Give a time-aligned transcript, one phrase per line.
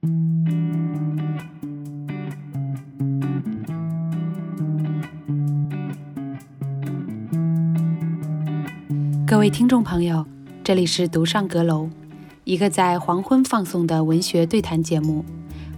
[0.00, 0.06] 各
[9.38, 10.24] 位听众朋友，
[10.62, 11.90] 这里是独上阁楼，
[12.44, 15.24] 一个在黄昏放送的文学对谈节目。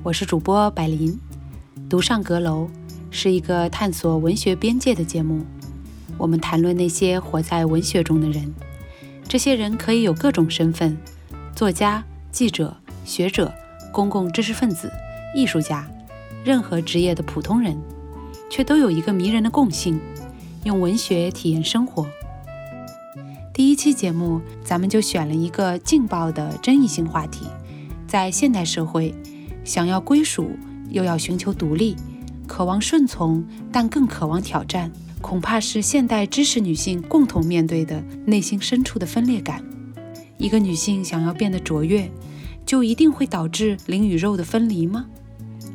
[0.02, 1.18] 我是主播百灵。
[1.88, 2.68] 独上阁楼
[3.10, 5.46] 是一个探索文学边界的节目，
[6.18, 8.52] 我们谈论那些活在文学中的人。
[9.26, 10.94] 这些人可以有各种身份：
[11.54, 12.76] 作家、记者、
[13.06, 13.54] 学者、
[13.92, 14.90] 公共知识分子、
[15.34, 15.88] 艺术家，
[16.44, 17.76] 任何职业的普通人，
[18.48, 20.00] 却都有一个迷人的共性：
[20.64, 22.06] 用文学体验生活。
[23.52, 27.46] 第一期节目，咱们就选了一个劲爆的争议性话题。
[28.06, 29.14] 在现代社会，
[29.64, 30.50] 想要归属
[30.90, 31.94] 又要寻求独立，
[32.46, 39.62] 渴望顺从但更渴望挑战，恐怕是现代知识女性共同面对的内心深处的分裂感。
[40.38, 42.10] 一个女性想要变得卓越，
[42.70, 45.06] 就一定会导致灵与肉的分离吗？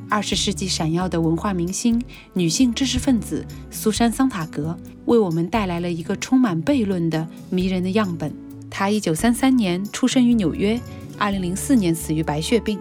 [0.09, 8.33] 二十世纪闪耀的文化明星、女性知识分子苏珊·桑塔格为我们带来了一个充满悖论的迷人的样本。
[8.69, 10.79] 她一九三三年出生于纽约，
[11.17, 12.79] 二零零四年死于白血病。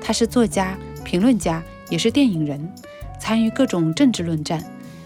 [0.00, 2.72] 她是作家、评论家，也是电影人，
[3.20, 4.64] 参与各种政治论战，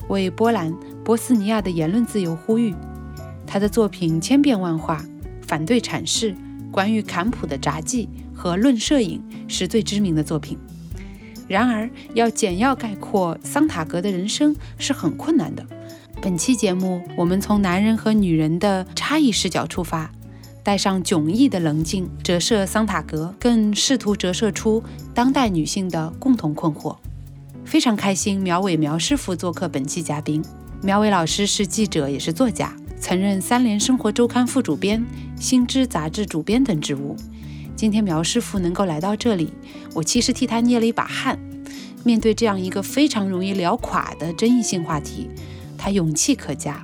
[0.09, 2.75] 为波兰、波斯尼亚的言论自由呼吁。
[3.47, 5.03] 她的作品千变万化，
[5.41, 6.37] 反对阐释、
[6.71, 8.07] 关于坎普的札记
[8.47, 9.21] 和《论摄影》
[9.53, 10.57] 是最知名的作品。
[11.49, 15.67] 然而，要简要概括桑塔格的人生是很困难的。
[16.23, 20.13] 本期节目，我们从男人和女人的差异视角出发，
[20.63, 24.81] 带上迥异的棱镜折射桑塔格，更试图折射出
[25.13, 26.97] 当代女性的共同困惑。
[27.65, 30.41] 非常开心，苗伟苗师傅做客本期嘉宾。
[30.83, 35.01] 苗伟老师是记者，也是作家，曾任《三联生活周刊》副主编、
[35.37, 37.17] 《新知》杂志主编等职务。
[37.77, 39.53] 今天苗师傅能够来到这里，
[39.95, 41.39] 我其实替他捏了一把汗。
[42.05, 45.29] 面对这样一个非常容易聊垮的争议性话题，
[45.77, 46.83] 他勇气可嘉。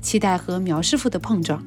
[0.00, 1.64] 期待和苗师傅的碰撞，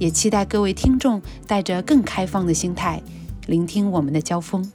[0.00, 3.00] 也期待各位听众带着更开放的心态
[3.46, 4.72] 聆听我们的交锋。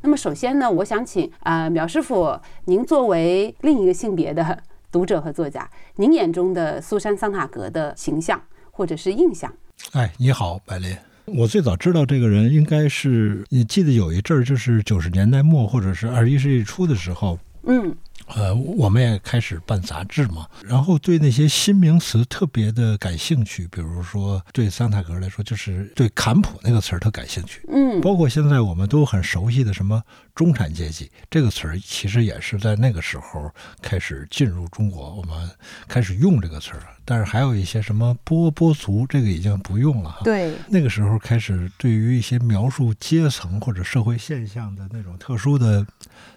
[0.00, 8.40] 那么，首先呢，我想请啊苗师傅，您作为另一个性别的读者和作家，您眼中的苏珊·桑塔格的形象
[8.70, 9.52] 或者是印象？
[9.92, 10.96] 哎，你好，白林。
[11.26, 17.94] 我最早知道这个人，应该是你记得有一阵儿，就是九十年代末或者是二十一世纪初的时候，嗯，
[18.34, 30.02] 呃，我们也开始办杂志嘛，然后对那些新名词特别的感兴趣，比如说对桑塔格来说，就是对坎普那个词儿特感兴趣，嗯，包括现在我们都很熟悉的什么
[30.34, 33.50] 中产阶级这个词儿，其实也是在那个时候
[33.80, 35.50] 开始进入中国，我们
[35.86, 36.82] 开始用这个词儿。
[37.04, 40.20] 但是还有一些什么波波族，这个已经不用了哈。
[40.24, 45.86] 对，那个时候开始，对于一些描述阶层或者社会现象的那种特殊的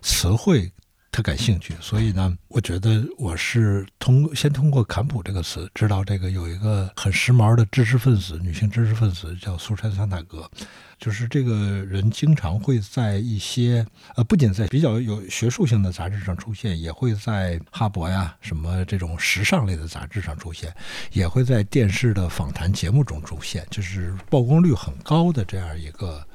[0.02, 0.72] 词汇
[1.12, 10.50] 特感兴趣，所以呢，我觉得我是通先通过坎普这个词，知道这个有一个很时髦的知识分子，女性知识分子叫苏珊·桑塔格。
[10.98, 13.86] 就是这个人经常会在一些
[14.16, 20.74] 呃，不仅在比较有学术性的杂志上出现，也会在哈勃呀什么这种时尚类的杂志上出现，
[21.12, 26.26] 也会在电视的访谈节目中出现，就是曝光率很高的这样一个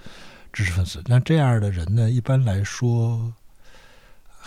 [0.52, 1.00] 知识分子。
[1.06, 3.32] 那这样的人呢，一般来说。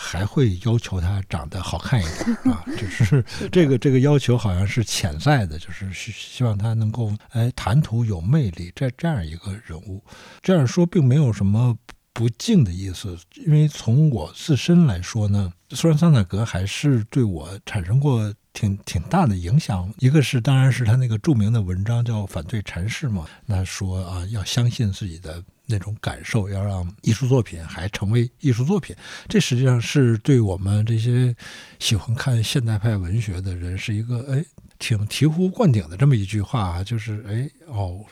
[0.01, 10.01] 还会要求他长得好看一点啊， 就是这个这个要求好像是潜在的，就是希希望他能够哎谈吐有魅力，这这样一个人物。
[10.41, 11.77] 这样说并没有什么
[12.13, 19.93] 不敬的意思，因为从我自身来说呢，虽然桑塔格还是对我产生过挺挺大的影响。
[19.99, 25.43] 一个是当然是他那个著名的文章叫《反对阐释》嘛，那说啊要相信自己的。
[25.69, 28.95] 那种感受，要让艺术作品还成为艺术作品，
[29.27, 31.35] 这实际上是对我们这些
[31.77, 34.43] 喜欢看现代派文学的人是一个哎
[34.79, 38.03] 挺醍醐灌顶的这么一句话，就是哎哦，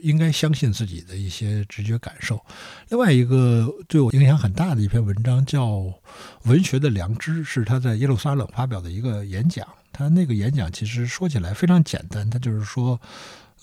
[0.00, 2.40] 应该相信自己的一些直觉感受。
[2.88, 5.66] 另外一个对我影响很大的一篇文章叫
[6.44, 9.68] 《文学的良知》，是他在耶路撒冷发表的一个演讲。
[9.92, 12.98] 他那个演讲其实说起来非常简单，他就是说。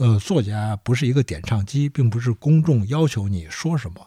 [0.02, 4.02] 呃，作家不是一个点唱机，并不是公众要求你说什么，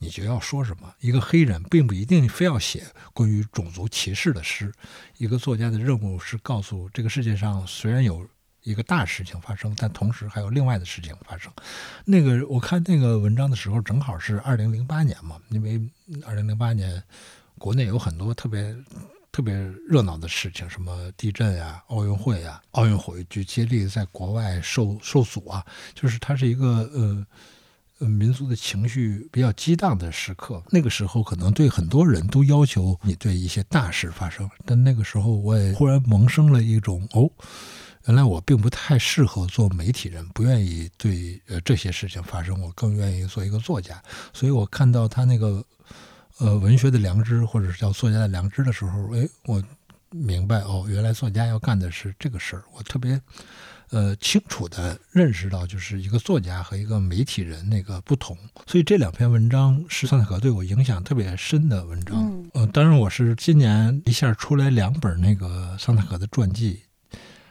[0.00, 0.92] 你就要说什么。
[0.98, 2.84] 一个黑人并不一定非要写
[3.14, 4.72] 关于种族歧视的诗。
[5.18, 8.26] 一个作家的任务是告诉这个世界上，虽然有
[8.64, 11.52] 一个大事情发生，但同时还有另外的事情发生。
[12.04, 15.80] 那个我看那个文章的时候，正好是二零零八年嘛，因为
[16.24, 17.00] 二零零八年
[17.56, 18.76] 国内有很多特别。
[19.36, 19.54] 特别
[19.86, 25.62] 热闹的事情，什么地震呀、奥运会呀、奥运会就接力在国外受受阻啊，
[25.92, 26.90] 就是它是一个
[27.98, 30.62] 呃民族的情绪比较激荡的时刻。
[30.70, 34.48] 那个时候，可能对很多人都要求你对一些大事发生。
[34.64, 37.30] 但那个时候，我也忽然萌生了一种哦，
[38.06, 44.02] 原来我并不太适合做媒体人，不愿意对呃这些事情发生，我更愿意做一个作家。
[44.32, 45.62] 所以我看到他那个
[46.38, 49.62] 呃文学的良知，或者是叫作家的良知的时候，哎，我
[50.10, 52.64] 明白哦，原来作家要干的是这个事儿。
[52.74, 53.20] 我特别。
[53.90, 58.36] 呃，清楚的认识到，就是一个作家和一个媒体人那个不同，
[58.66, 62.16] 所以这两篇文章是桑塔格对我影响特别深的文章。
[62.16, 66.80] 嗯，呃，当然我是今年一下出来两本那个桑塔格的传记，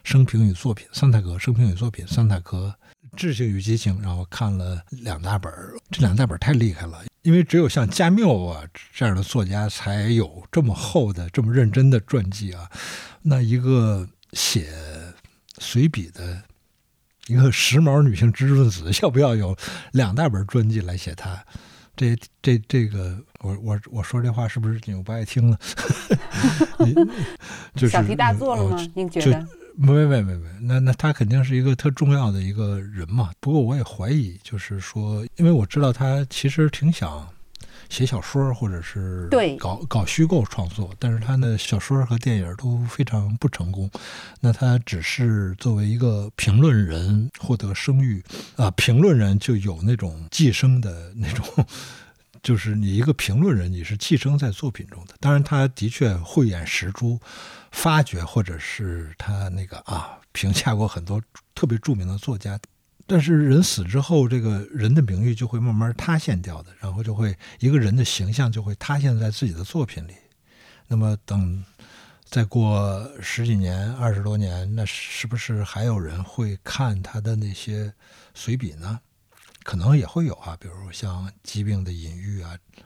[0.03, 2.75] 生平与作品，桑塔格生平与作品，桑塔格
[3.15, 8.63] 智性与激情，然后看了两大本儿，这两大本太厉害了，因为只有像加缪啊
[8.93, 12.69] 这样的作家才有这么厚的、这么认真的传记啊，
[13.21, 14.69] 那一个写。
[15.57, 16.43] 随笔的
[17.27, 19.55] 一个时髦女性知识分子，要不要有
[19.93, 21.41] 两大本传记来写她？
[21.95, 25.57] 这这这个，我我我说这话是不是你不爱听了？
[27.73, 28.85] 就是小题大做了吗？
[28.93, 29.47] 您觉得？
[29.77, 33.31] 没没没没，那那他肯定是一个特重要的一个人嘛。
[33.39, 37.27] 不过我也怀疑，就是说，因为我知道他其实挺想。
[37.87, 43.87] 写小说或者是对搞搞虚构创作，但是他的小说和电影都非常不成功。
[44.41, 48.23] 那他只是作为一个评论人获得声誉
[48.55, 51.45] 啊，评论人就有那种寄生的那种，
[52.41, 55.13] 就是你一个评论人，你是寄生在作品中的。
[55.19, 57.19] 当然，他的确慧眼识珠，
[57.75, 61.21] 发掘或者是他那个啊评价过很多
[61.53, 62.57] 特别著名的作家。
[63.05, 70.15] 但是人死之后，这个人的名誉就会慢慢塌陷掉的，然后就会一个人的形象就会塌陷在自己的作品里。
[70.87, 71.63] 那么等
[72.23, 77.93] 再过十几年、二十多年，那是不是还有人会看他的那些
[78.33, 78.99] 随笔呢？
[79.63, 82.57] 可能也会有啊，比如像《疾病的隐喻》啊，《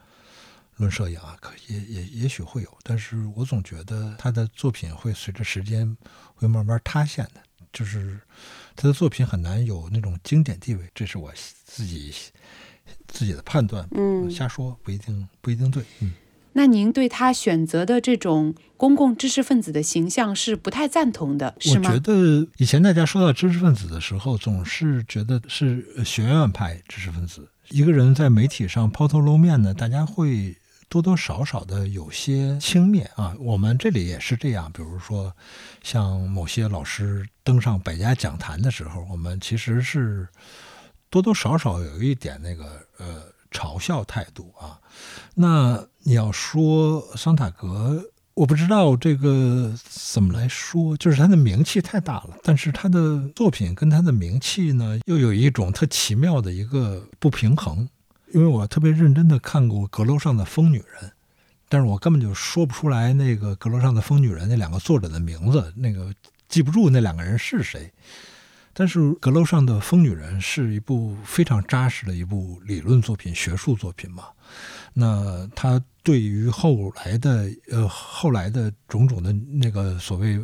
[0.80, 2.78] 论摄影》啊，可也也也许会有。
[2.82, 5.96] 但是我总觉得他的作品会随着时间
[6.34, 7.42] 会慢慢塌陷的，
[7.72, 8.20] 就是。
[8.82, 11.34] 他的作品很难有那种经典地位，这是我
[11.66, 12.14] 自己
[13.10, 13.86] 自己的判断。
[13.92, 15.84] 嗯，瞎说不一定不一定对。
[16.00, 16.14] 嗯，
[16.54, 21.90] 那您对他选择的这种公共知识分子的形象是不太赞同的，是吗？
[21.90, 27.52] 我觉得以前大家说到知识分子的时候，总是觉得是学院派知识分子。
[27.72, 30.56] 一个人在媒体上抛头露面呢，大家会。
[30.90, 34.72] 多多少少的有些轻蔑啊，我们这里也是这样。
[34.72, 35.32] 比如说，
[35.84, 40.28] 像某些老师登上百家讲坛的时候，我们其实是
[41.12, 42.66] 多多少少有一点那个
[42.98, 43.22] 呃
[43.52, 44.80] 嘲笑态度啊。
[45.36, 48.04] 那你要说桑塔格，
[48.34, 57.88] 我不知道这个怎么来说，就是他的名气太大了，但是他的作品跟他的名气呢，又有一种特奇妙的一个不平衡。
[58.34, 61.10] 因为我特别认真的看过《阁楼上的疯女人》，
[61.68, 66.14] 但是我根本就说不出来那个《阁楼上的疯女人》那两个作者的名字，那个
[66.48, 67.92] 记不住那两个人是谁。
[68.74, 74.26] 但是《阁楼上的疯女人》是一部非常扎实的一部理论作品、学术作品嘛。
[74.94, 80.40] 那他对于后来的呃后来的种种的那个所谓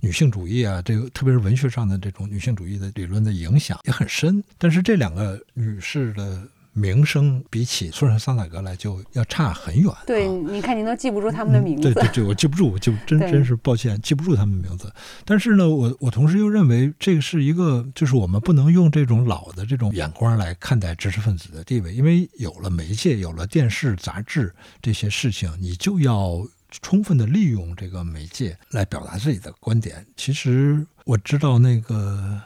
[0.00, 4.42] 女性主义啊，这个特别是文学上的这种女性主义的理论的影响也很深。
[4.58, 6.48] 但是这两个女士的。
[6.76, 9.90] 名声比起苏珊·桑塔格来就要差很远。
[10.06, 11.82] 对，你看您都记不住他们的名字。
[11.82, 14.92] 对对对，我记不住，我就真真是抱歉，记不住他们的名字。
[15.24, 26.46] 但是呢，我我同时又认为这个是一个，就是我们不能用这种老的这种眼光来看待知识分子的地位，因为有了媒介，有了电视、杂志这些事情，你就要
[26.82, 30.06] 充分的利用这个媒介来表达自己的观点。
[30.14, 32.38] 其实我知道那个。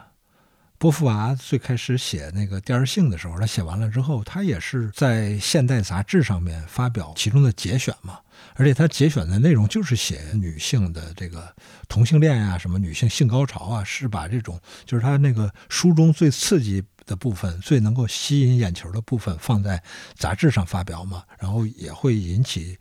[0.81, 8.19] 波伏娃最开始写那个《第二性》的时候，他写完了之后，他也是在《现代》杂志上面发表其中的节选嘛。
[8.55, 11.55] 而且他节选的内容就是写女性的这个
[11.87, 19.83] 同性恋啊，什么女性性高潮啊，是把这种就是他那个书中最刺激的部分、最能够吸引眼球的部分放在
[20.15, 21.23] 杂志上发表嘛。
[21.39, 22.79] 然后也会引起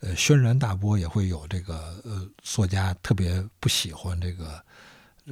[0.00, 4.62] 呃轩然大波，也会有这个呃作家特别不喜欢这个。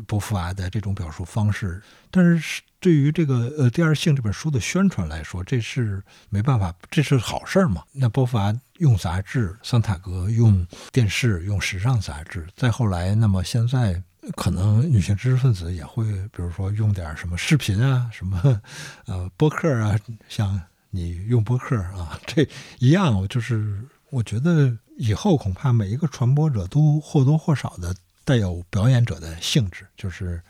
[0.03, 7.83] 波伏娃的这种表述方式，但是对于这个呃《第二性》这本书的宣传来说，这是没办法，这是好事嘛。
[7.93, 14.03] 那波伏娃用杂志，桑塔格用电视，用时尚杂志，再后来，那么现在
[14.37, 18.61] 可能女性知识分子也会，比如说用点什么视频啊，什么
[19.07, 19.99] 呃播客啊，
[20.29, 20.61] 像
[20.91, 22.47] 你用播客啊， 这
[22.79, 27.95] 一样，就是我觉得以后恐怕每一个传播者都或多或少的。
[28.27, 30.43] 带有表演者的性质，就是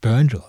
[0.00, 0.42] 表演者，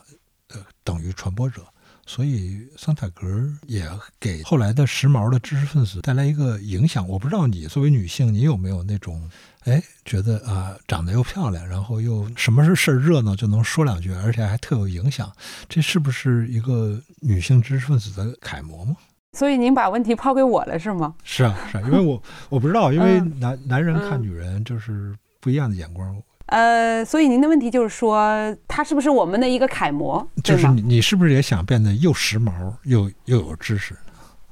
[0.50, 1.66] 呃，等于传播者。
[2.06, 3.26] 所以桑塔格
[3.68, 3.88] 也
[4.20, 7.08] 给后来的时髦的知识分子带来一个影响。
[7.08, 9.30] 我不知道你作为女性，你有没有那种，
[9.66, 15.32] 哎，觉得啊，长得又漂亮，然后又什么是事儿热闹就能说两句，而且还特有影响，
[15.68, 18.96] 这是不是一个女性知识分子的楷模吗？
[19.34, 21.14] 所以您把问题抛给我了是吗？
[21.24, 26.20] 是啊，是啊，因为我我不知道，因为男男人看女人就是不一样的眼光。
[26.50, 30.28] 呃，所以您的问题就是说，他是不是我们的一个楷模？
[30.44, 32.52] 就是你，你是不是也想变得又时髦
[32.86, 33.96] 又又有知识？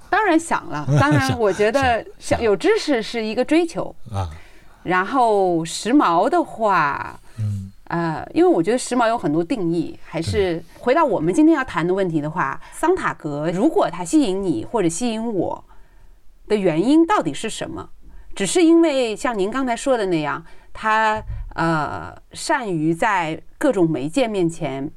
[0.07, 4.29] 当然想了，当然， 我觉得想有知识是一个追求啊。
[4.83, 9.97] 然后时髦的话，嗯呃，因为我觉得时髦有很多定义。
[10.05, 15.65] 还是回到我们今天要谈的问题的话，桑塔格如果他吸引你或者吸引我
[16.47, 17.89] 的原因到底是什么？
[18.35, 21.23] 只是因为像您刚才说的那样，他。
[21.57, 24.91] 呃，善于在各种媒介面前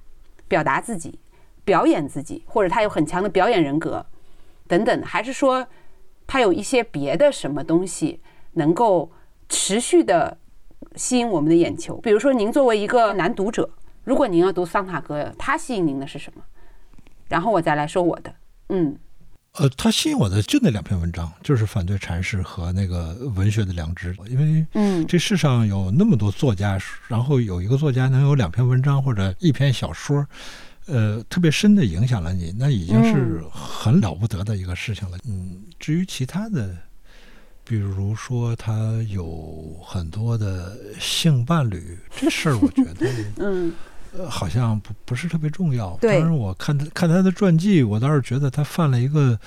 [0.47, 1.19] 表达自己、
[1.65, 4.05] 表演自己，或者他有很强的表演人格
[4.69, 5.67] 等等，还是说
[6.27, 8.21] 他有一些别的什么东西
[8.53, 9.11] 能够
[9.49, 10.37] 持续的
[10.97, 11.97] 吸引我们的眼球？
[11.97, 13.71] 比如说，您作为一个男读者，
[14.05, 16.45] 如果您要读桑塔格，他吸引您的是什么？
[17.31, 18.35] 然后我再来说我的，
[18.69, 18.99] 嗯。
[19.55, 24.17] 呃，他吸引我的就那两篇文章，就是反对阐释和那个文学的良知。
[24.29, 26.79] 因为，嗯，这世上有那么多作家，
[27.09, 30.25] 然后有一个作家能有两篇文章或者一篇小说，
[30.87, 35.19] 呃，特别深的影响了你，那已经是很了不得的一个事情了。
[35.29, 36.77] 嗯，至于其他的，
[37.65, 43.73] 比如说他有很多的性伴侣，这事儿我觉得， 嗯。
[44.19, 45.99] 呃，好像不不是特别重要。
[46.01, 49.39] 当然，我看他看他的传记，我倒是觉得他犯了一个。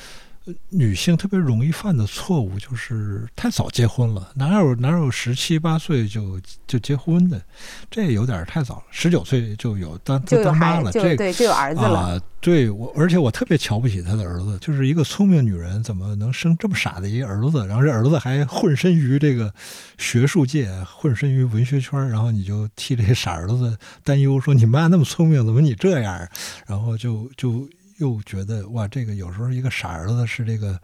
[0.70, 7.42] 女性特别容易犯的错误就是太早结婚了，哪有哪有十七八岁就就结婚的，
[7.90, 8.84] 这有点太早了。
[8.92, 12.00] 十九岁就有当当妈了，这对就有儿子了。
[12.00, 17.66] 啊，对我，而且我特别瞧不起他的儿子，就是一个聪明女人怎么能生这么傻的一个儿子？
[17.66, 19.54] 然后这儿子还混身于这个
[19.98, 26.28] 学术界，混身于文学圈，然后你就替这傻儿子担忧，说你妈那么聪明，怎么你这样？
[26.68, 27.66] 然后就就。
[28.04, 30.78] 又觉得哇，这个有时候一个傻儿子是这个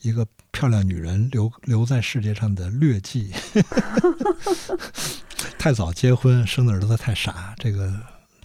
[0.00, 3.32] 一个漂亮女人留留在世界上的劣迹，
[5.56, 7.92] 太早结婚生的儿子太傻，这个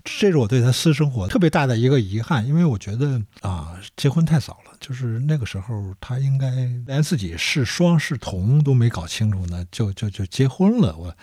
[0.03, 4.69] 这是我对他私生活特别大的一个遗憾，因为我觉得啊，结婚太早了。
[4.79, 6.49] 就是那个时候，他应该
[6.85, 10.95] 连自己是双是同都没搞清楚呢，就就就结婚了。
[10.95, 11.13] 我，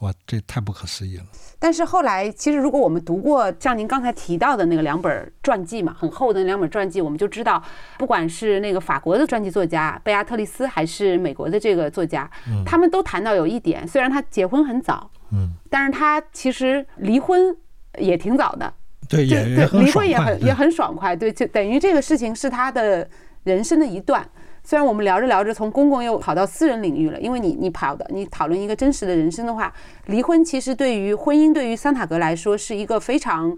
[0.00, 1.24] 哇，这太不可思议了。
[1.58, 7.62] 但是后来，其实如果我们读过像您刚才提到的那个两本传记嘛，很厚的那两本传记，我们就知道，
[7.98, 12.30] 不管是那个法国的传记作家贝亚特丽斯，还是美国的这个作家，
[12.66, 17.56] 他们都谈到有一点，虽然他结婚很早，嗯，但是他其实离婚
[17.98, 18.70] 也挺早的。
[19.08, 23.08] 对，也对离婚也很也很爽快，对，就等于这个事情是他的
[23.44, 24.28] 人生的一段。
[24.66, 29.72] 虽然我们聊着聊着从公共又跑到私人领域了，因为你你跑的你讨论一个真实的人生的话，
[30.06, 33.56] 离婚其实对于婚姻对于桑塔格来说是一个非常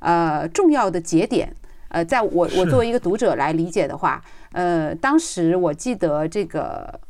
[0.00, 1.50] 呃重要的节点。
[1.88, 7.00] 呃，在我我作为一个读者来理解的话，呃，当时我记得这个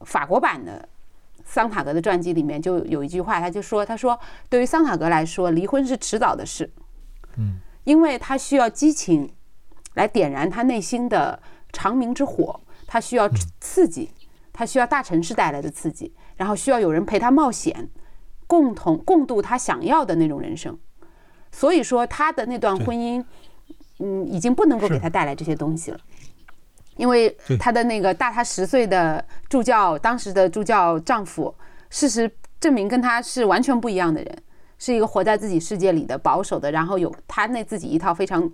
[0.00, 0.88] 法国版的
[1.44, 4.18] 桑塔格的传记里面就有一句话，他就说他说
[4.48, 6.70] 对于桑塔格来说，离婚是迟早的事。
[7.36, 9.30] 嗯，因为他需要激情
[9.92, 11.38] 来点燃他内心的
[11.70, 12.58] 长明之火，
[12.94, 13.28] 他需要
[13.60, 14.08] 刺激，
[14.52, 17.90] 他需要大城市带来的刺激，然后需要有人陪他冒险，
[18.46, 20.78] 共同共度他想要的那种人生。
[21.50, 23.24] 所以说，他的那段婚姻，
[23.98, 25.98] 嗯，已经不能够给他带来这些东西了，
[26.96, 31.52] 因为他的那个大他十岁的助教，当时的助教丈夫，
[31.90, 34.38] 事实证明跟他是完全不一样的人。
[34.78, 38.48] 是一个活在自己世界里的保守的，然后有他那自己一套非常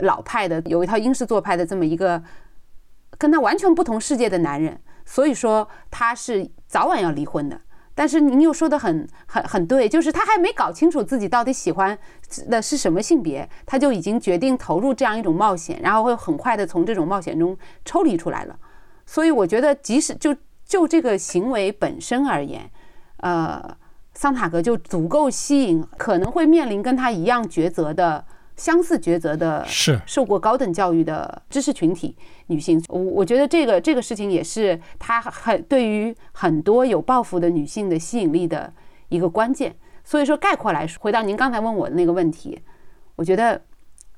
[0.00, 2.20] 老派的，有一套英式做派的这么一个
[3.18, 7.60] 跟他完全不同世界的男人，所以说他是早晚要离婚的。
[7.94, 11.98] 但是您又说的很很很对，就是他还没搞清楚自己到底喜欢
[12.48, 18.56] 的是什么性别，他就已经决定投入这样一种冒险，然后会很快的从这种冒险中抽离出来了。
[19.04, 20.34] 所以我觉得，即使就
[20.64, 22.70] 就这个行为本身而言，
[23.18, 23.76] 呃。
[24.14, 28.24] 桑塔格就足够吸引可能会面临跟他一样抉择的
[28.58, 32.14] 相似抉择的，是受过高等教育的知识群体
[32.48, 32.82] 女性。
[32.88, 38.70] 我我觉得这个这个事情也是她很对于很多有抱负的女性的吸引力的
[39.08, 39.74] 一个关键。
[40.04, 42.60] 所以说概括来说，回到您刚才问我的那个问题，
[43.14, 43.60] 我觉得，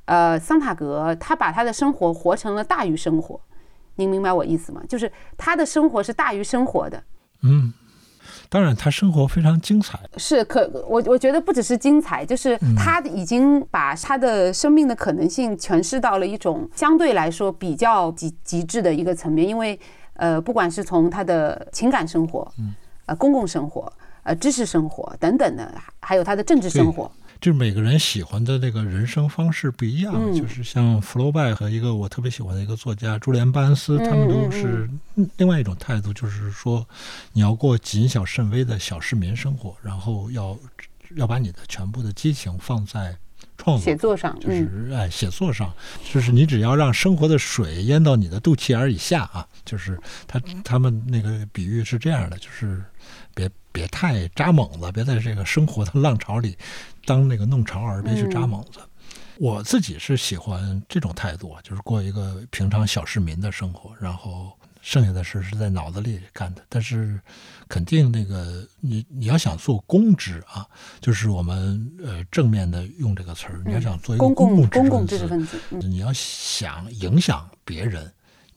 [0.07, 3.41] 呃，桑塔格她把她的生活活成了大于生活。
[3.97, 4.83] 您明白我意思吗？
[4.89, 7.03] 就是她的生活是大于生活的。
[7.43, 7.73] 嗯。
[8.51, 9.97] 当然，他生活非常精彩。
[10.17, 19.49] 是可我我觉得不只是精彩，就是他已经把他的生命的可能性诠释到了一种相对来说比较极极致的一个层面。
[19.49, 19.79] 因为
[20.15, 22.53] 呃，不管是从他的情感生活，
[23.07, 23.91] 呃，公共生活，
[24.25, 27.11] 呃，知识生活等等的，还有他的政治生活。
[27.41, 34.89] 就是每个人喜欢的那个人生方式不一样，就是像福楼拜和一个我特别喜欢的一个作家朱利安·巴恩斯，他们都是
[35.39, 36.87] 另外一种态度，就是说
[37.33, 40.59] 你要过谨小慎微的小市民生活，然后要
[41.17, 43.17] 要把你的全部的激情放在
[43.57, 45.73] 创作写作上，就是哎写作上，
[46.13, 52.85] 就是你只要让生活的水淹到你的肚脐眼以下啊，就是他他们那个比喻是这样的，就是
[53.35, 56.55] 别别太扎猛子，别在这个生活的浪潮里。
[57.11, 58.79] 当那个弄潮儿，别去扎猛子。
[59.37, 66.63] 我自己是喜欢这种态度，就是过一个平常小市民的生活，然后剩下的事是在脑子里干的。
[66.69, 67.21] 但是，
[67.69, 70.65] 肯定那个你你要想做公知啊，
[71.01, 78.09] 就是我们呃正面的用这个词儿，你要想做一个公共公共知识分子，你要想影响别人。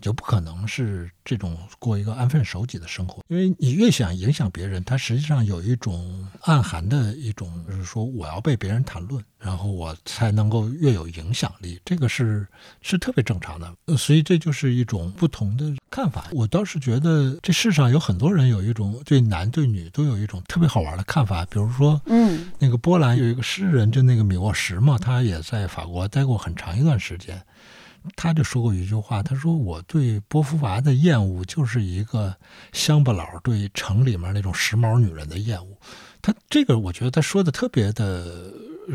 [0.03, 12.45] 就不可能是这种过一个安分守己的生活，因为你越想影响别人，他实际上有一种暗含的一种，就是说我要被别人谈论，然后我才能够越有影响力，这个是
[12.81, 13.74] 是特别正常的。
[13.98, 16.27] 所以这就是一种不同的看法。
[16.33, 27.41] 我倒是觉得这世上有很多人有一种对男对女都有一种特别好玩的看法，比如说，嗯，那个波兰有一个诗人，就那个米沃什嘛，他也在法国待过很长一段时间。
[28.15, 32.36] 他就说过一句话，他说：“我对波伏娃的厌恶，就是一个
[32.72, 35.77] 乡巴佬对城里面那种时髦女人的厌恶。”
[36.22, 38.51] 他这个，我觉得他说的特别的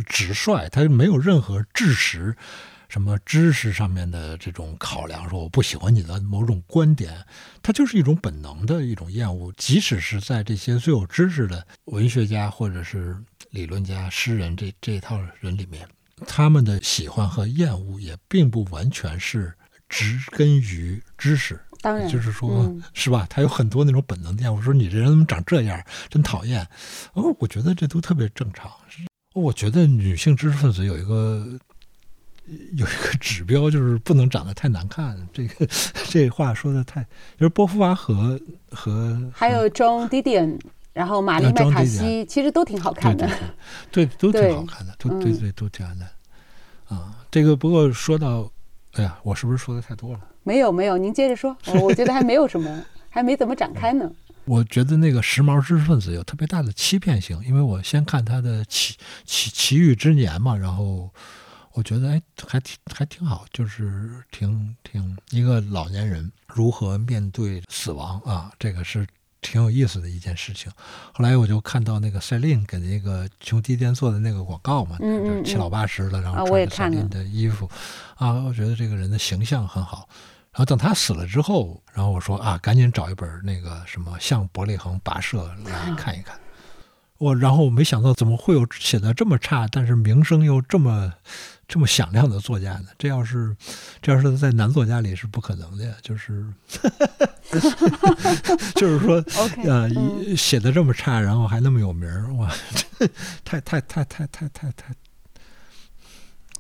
[0.07, 2.35] 直率，他没有任何知识、
[2.89, 7.25] 什么知识上面的这种考量，说我不喜欢你的某种观点，
[7.63, 9.53] 他就是一种本能的一种厌恶。
[9.57, 13.17] 即使是在这些最有知识的文学家或者是
[13.51, 15.87] 理论家、诗人这这套人里面。
[16.27, 19.53] 他们的喜欢和厌恶也并不完全是
[19.89, 23.27] 植根于知识，当然就是说，是吧？
[23.31, 26.67] 他有很多那种本能的厌恶，说你这人怎么长这样，真讨厌。
[27.15, 28.71] 哦，我觉得这都特别正常。
[29.35, 31.47] 我觉得女性知识分子有一个
[32.47, 35.17] 有一个指标，就是不能长得太难看。
[35.33, 35.67] 这个
[36.09, 37.03] 这话说的太，
[37.39, 38.41] 就是波伏娃和
[38.71, 40.59] 和还有 John Didion。
[40.95, 43.31] 然后玛丽麦卡锡其实都挺好看的，
[43.93, 46.01] 对，都挺好看的，都对对都挺好的。
[46.89, 48.51] 啊，这个不过说到，
[48.93, 50.21] 哎呀，我是不是说的太多了？
[50.43, 54.11] 没有没有，您接着说，我觉得还没有什么， 还没怎么展开呢。
[54.45, 61.11] 我觉得那个时髦知识分子有特别大的欺骗性，因为我先看他的《奇奇奇遇之年》嘛，然后
[61.73, 69.07] 我觉得哎，还挺还挺好，就是挺挺一个老年人如何面对死亡啊，这个是。
[69.41, 70.71] 挺有意思的一件事情。
[71.13, 77.71] 后来我就看到那个赛琳给那个穷地店做的那个广告嘛，就是七老八十了，然后穿着赛琳的衣服，
[78.17, 80.09] 啊，我觉得这个人的形象很好。
[80.51, 86.37] 然后等他死了之后，然后我说啊，赶紧找一本那个什么《向伯利恒跋涉》来看一看。
[87.19, 91.13] 我然后我没想到怎么会有写的这么差，但是名声又这么。
[91.69, 92.87] 这么响亮的作家呢？
[92.97, 93.55] 这要是，
[94.01, 95.93] 这要是在男作家里是不可能的呀。
[96.01, 96.43] 就是，
[98.75, 99.19] 就是说，
[99.71, 99.85] 啊，
[100.35, 102.51] 写的这么差，然后还那么有名儿，哇，
[103.45, 104.95] 太太太太太太太，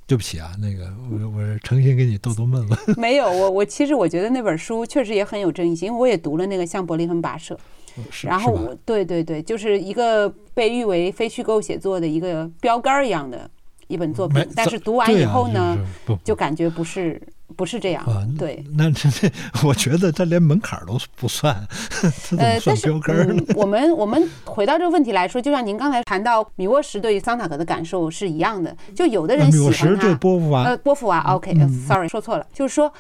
[0.06, 2.78] 对不起啊，那个我我诚心给你逗逗闷了。
[2.98, 7.54] 没有，我我其实我觉得那本书确实也很有争议性，因为我也读了那个《向伯利恒跋涉》，
[8.22, 13.48] 然后我对对对，就是一个被誉为非虚构写作的一个标杆一样的。
[13.88, 15.74] 一本作品，但是读完以后呢，
[16.22, 17.18] 就感觉不是
[17.56, 18.04] 不是这样。
[18.38, 19.32] 对，那这这，
[19.66, 21.54] 我觉得他连门槛都不算。
[22.37, 22.92] 呃，但是
[23.56, 32.92] 我们我们回到这个问题来说，就像您刚才谈到米沃什对于桑塔格的感受是一样的，就有的人喜欢他，波伏娃，呃，波伏娃，OK，Sorry，说错了，就是说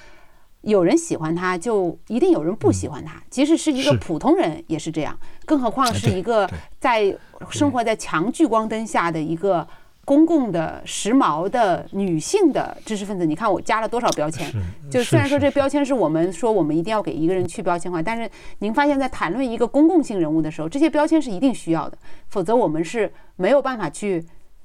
[0.70, 3.22] 有人喜欢他，就一定有人不喜欢他。
[3.28, 7.16] 即使是一个普通人也是这样，更何况是一个在
[7.50, 9.66] 生活在强聚光灯下的一个。
[10.04, 14.50] 公共的、时髦的、女性的知识分子，你看我加了多少标签？
[14.90, 24.24] 就虽然说这标签是我们说我们一定要给一个人去标签化，但是您发现，在谈论一个公共性人物的时候，这些标签是一定需要的，否则我们是没有办法去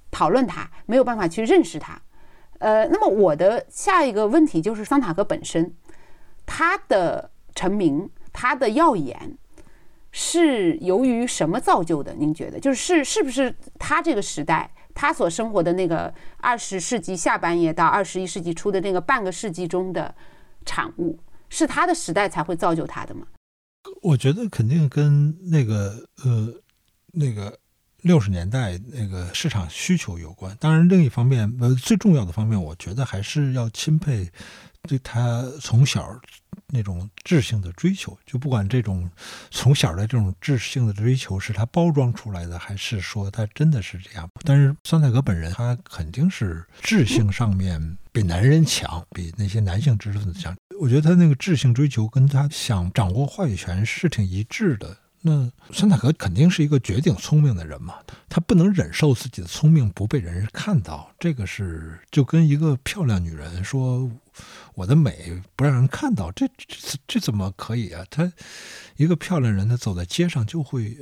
[0.10, 2.02] 讨论他，没有办法去认识他。
[2.60, 5.74] 呃，那么我的下一个问题就是桑塔格本身，
[6.56, 9.36] 他的成名，他的耀眼，
[10.12, 12.13] 是由于什么造就的？
[12.13, 14.72] 您觉得，就是是不是他这个时代？
[14.94, 20.13] 他所生活的那个二十世纪下半叶到二十一世纪初的那个半个世纪中的
[20.63, 21.18] 产物，
[21.50, 23.26] 是他的时代才会造就他的吗？
[24.04, 26.54] 我觉得肯定跟那个呃
[27.13, 27.58] 那个
[28.04, 30.56] 六十年代那个市场需求有关。
[30.60, 34.30] 当然，另一方面，呃，最重要的方面，我觉得还是要钦佩
[34.88, 36.19] 对他从小。
[36.67, 39.08] 那种智性的追求，就不管这种
[39.52, 44.28] 从小的这种智性的追求是他包装出来的，还是说他真的是这样。
[44.43, 50.56] 但是桑塔格本人，他肯定是智性上面比男人强，比那些男性知识分子强。
[50.80, 54.98] 我觉得他那个智性追求跟他想掌握话语权是挺一致的。
[55.22, 57.96] 那桑塔格肯定是一个绝顶聪明的人嘛，
[58.30, 64.10] 他不能忍受自己的聪明不被人看到，这个是就跟一个漂亮女人说。
[64.76, 68.06] 我的美不让人看到，这这这怎么可以啊？
[68.10, 68.32] 他
[68.96, 70.98] 一个漂亮人，她走在街上就会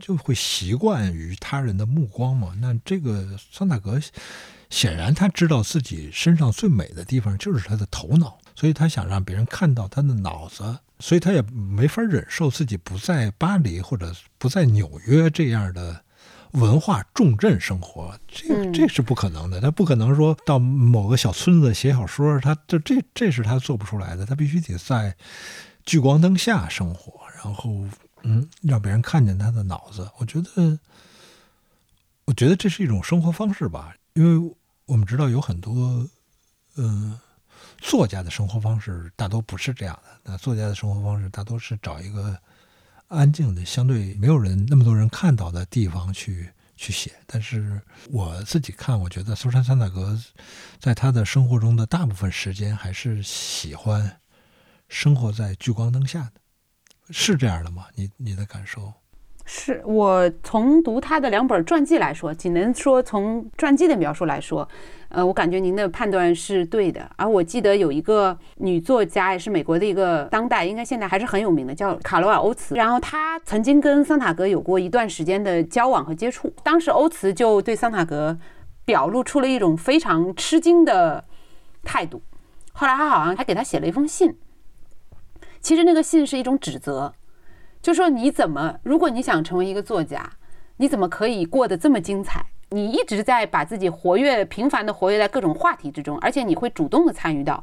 [0.00, 2.54] 就会习惯于他人的目光嘛。
[2.60, 4.00] 那这个桑塔格
[4.70, 16.03] 显然他知道自己身上最美的地方就是他的头脑，所以他想让别人看到他的脑子，所以他也没法忍受自己不在巴黎或者不在纽约这样的。
[16.54, 19.60] 文化重镇生活，这这是不可能的。
[19.60, 24.24] 他不可能说到某个小村子写小说，他这这这是他做不出来的。
[24.24, 25.16] 他必须得在
[25.84, 27.84] 聚光灯下生活，然后
[28.22, 30.08] 嗯，让别人看见他的脑子。
[30.18, 30.78] 我觉得，
[32.24, 33.92] 我觉得这是一种生活方式吧。
[34.12, 34.54] 因为
[34.86, 36.08] 我们知道有很多
[36.76, 37.18] 嗯
[37.78, 40.10] 作家的生活方式大多不是这样的。
[40.22, 42.38] 那作家的生活方式大多是找一个。
[43.08, 47.12] 安静的，相对没有人那么多人看到的地方去去写。
[47.26, 50.20] 但是我自己看，我觉得苏珊·桑塔格
[50.80, 54.20] 在他的生活中的大部分时间还是喜欢
[54.88, 56.32] 生活在聚光灯下的，
[57.10, 57.86] 是这样的吗？
[57.94, 58.92] 你你的感受？
[59.44, 64.68] 是我从读他的两本传记来说，仅能说从传记的描述来说。
[65.10, 67.08] 呃，我感觉您的判断是对的。
[67.14, 72.74] 而我记得有一个女作家，也是美国的一个当代，应该现在还是很有名的，叫卡罗尔·欧茨。
[72.74, 76.52] 然后她曾经跟桑塔格有过一段时间的交往和接触。
[76.64, 78.36] 当时欧茨就对桑塔格
[78.84, 81.24] 表露出了一种非常吃惊的
[81.84, 82.20] 态度。
[82.72, 84.36] 后来他好像还给他写了一封信。
[85.60, 87.14] 其实那个信是一种指责，
[87.84, 90.30] 就说你怎么，如果你想成为一个作家，
[90.78, 92.42] 你怎么可以过得这么精彩？
[92.70, 97.62] 你一直在把自己活跃、频繁的活跃在各种话题之中，而且你会主动的参与到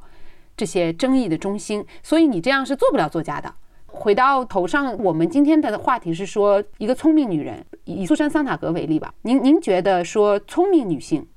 [0.55, 3.51] 这些争议的中心，所以你这样是做不了作家的。
[3.87, 9.11] 回到头上，我们今天的话题是说一个聪明女人，以苏珊·桑塔格为例吧。
[9.23, 11.27] 您您觉得说聪明女性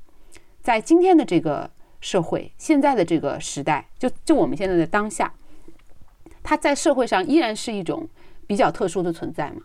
[0.61, 1.71] 在今天的这个
[2.03, 5.33] 社会、现在的这个时代，就就我们现在的当下，
[6.43, 8.07] 她在社会上依然是一种
[8.47, 9.63] 比较特殊的存在嘛。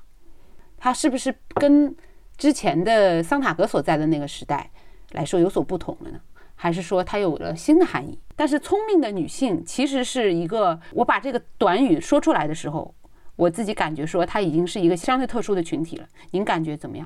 [0.77, 1.95] 它是不是跟？
[2.37, 4.71] 之前的桑塔格所在的那个时代
[5.11, 6.21] 来说有所不同了呢，
[6.55, 8.17] 还是说它有了新的含义？
[8.33, 12.95] 但是聪明的女性其实是一个，我把这个短语说出来的时候，
[13.35, 16.07] 我自己感觉说它已经是一个相对特殊的群体了。
[16.31, 17.05] 您感觉怎么样？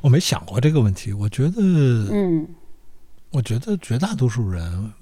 [0.00, 1.12] 我没想过这个问题。
[1.12, 1.52] 我觉得，
[2.10, 2.48] 嗯，
[3.30, 4.92] 我觉得绝大多数人，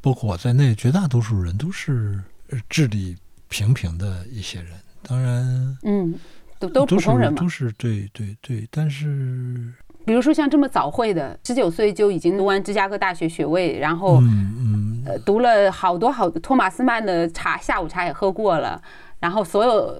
[0.00, 2.18] 包括我在内，绝大多数人都是
[2.66, 3.14] 智力
[3.50, 4.72] 平平的一些人。
[5.02, 6.14] 当然，嗯。
[6.60, 9.72] 都都普通人嘛，都是对对对，但是，
[10.04, 18.82] 比如说像这么早会的，十九岁就已经读完芝加哥大学学位，然后嗯嗯，呃，读了好多好托马斯曼的茶，下午茶也喝过了，
[19.20, 19.96] 然后所有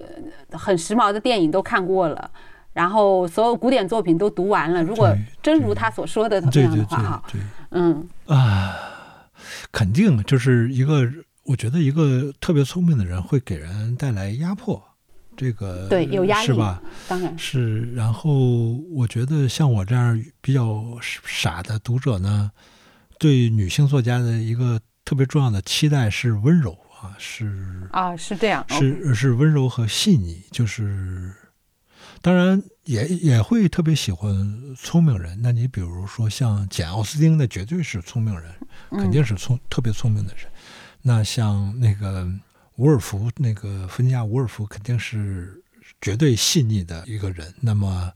[0.51, 2.29] 很时髦的电影都看过了，
[2.73, 4.83] 然后所有古典作品都读完了。
[4.83, 7.23] 如果真如他所说的那样的话，哈，
[7.71, 8.75] 嗯啊，
[9.71, 11.09] 肯定就是一个，
[11.45, 14.83] 我觉得一个特别聪明的人会给人带来压迫。
[15.39, 16.83] 这个对有压力是吧？
[17.07, 17.91] 当然是。
[17.95, 22.51] 然后我觉得像我这样比较傻的读者呢，
[23.19, 30.45] 对女性作家的一个特别重要的期待是温柔啊，是啊，是这样，是是温柔和细腻。
[30.51, 31.33] 就是
[32.21, 34.35] 当然也也会特别喜欢
[34.77, 35.39] 聪明人。
[35.41, 38.53] 那你比如说像简奥斯汀，那绝对是聪明人，
[38.91, 40.45] 肯定是聪特别聪明的人。
[41.01, 42.29] 那像那个。
[42.79, 45.63] 伍尔夫那个弗尼亚·伍尔夫肯定是
[46.01, 47.53] 绝对细腻的一个人。
[47.61, 48.13] 那么，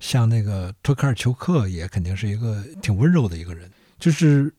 [0.00, 3.70] 像那个托卡尔丘克也肯定是一个挺温柔的一个人。
[3.98, 4.52] 就是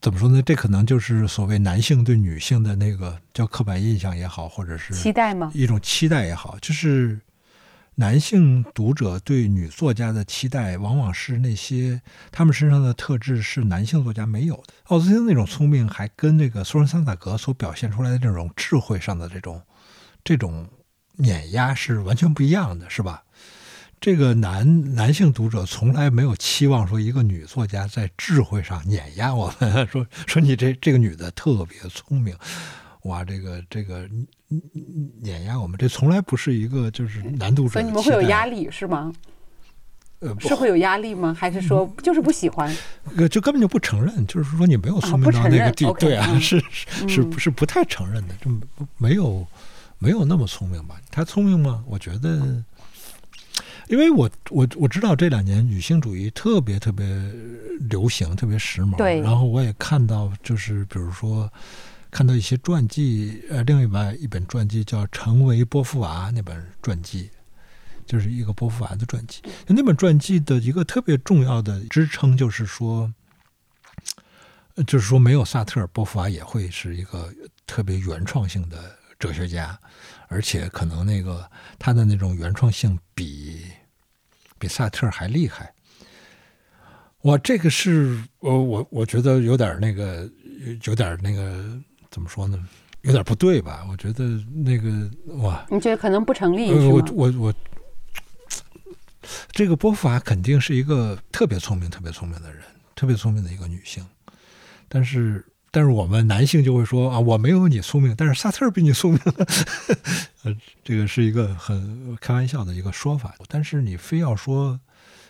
[0.00, 0.40] 怎么说呢？
[0.40, 5.50] 这可能就是所谓男性对女性的那个叫刻板印象也好，或者是期待吗？
[5.54, 7.20] 一种期待也好，就是。
[7.98, 14.74] 男性读者对女作家的期待，往往是那些他们身上的特质是男性作家没有的。
[14.84, 19.62] 奥斯汀那种聪明，还跟那个苏珊·桑塔格所表现出来的这种智慧上的这种
[20.22, 20.68] 这种
[21.14, 23.22] 碾压是完全不一样的，是吧？
[23.98, 32.36] 这个男男性读者从来没有期望说一个女作家在智慧上碾压我们， 说说你这这个女的特别聪明。
[33.06, 34.08] 哇，这个这个，
[35.20, 39.12] 碾压我们，这从来不是一个就是男读者所以你们会有压力是吗？
[40.20, 41.36] 呃，是会有压力吗？
[41.38, 42.74] 还是说就是不喜欢？
[43.16, 48.34] 呃，就根本就不承认，就是说你没有聪明到那个地，对啊，是是是不是不太承认的？
[48.36, 48.50] 就
[48.96, 49.46] 没有
[49.98, 50.96] 没有那么聪明吧？
[51.10, 51.84] 他聪明吗？
[51.86, 52.64] 我觉得，
[53.88, 57.06] 因为我我我知道这两年女性主义特别特别
[57.90, 58.96] 流行，特别时髦。
[58.96, 59.20] 对。
[59.20, 61.52] 然后我也看到，就是比如说
[62.16, 67.28] 看到一些传记，呃，另外一本传记叫《成为波伏娃》那本传记。
[68.06, 73.12] 就是一个波伏娃的传记，那本传记的一个特别重要的支撑就是说，
[74.86, 77.30] 就是说没有萨特，波伏娃也会是一个
[77.66, 79.78] 特别原创性的哲学家，
[80.28, 83.62] 而且可能那个他的那种原创性比
[84.58, 85.74] 比萨特还厉害。
[87.20, 90.30] 我这个是，我我我觉得有点那个，
[90.84, 91.76] 有点那个
[92.16, 92.58] 怎么说呢？
[93.02, 93.86] 有点不对吧？
[93.90, 94.24] 我觉得
[94.64, 96.72] 那个哇，你觉得可能不成立？
[96.72, 97.54] 我我我。
[99.50, 102.62] 这个波伏娃肯定是一个特别聪明、特别聪明的人，
[102.94, 104.02] 特别聪明的一个女性。
[104.88, 109.20] 但是，但是我们男性就会说啊，我没有你聪明，但是萨特比你聪明。
[110.44, 113.34] 呃，这个是一个很开玩笑的一个说法。
[113.46, 114.80] 但是你非要说，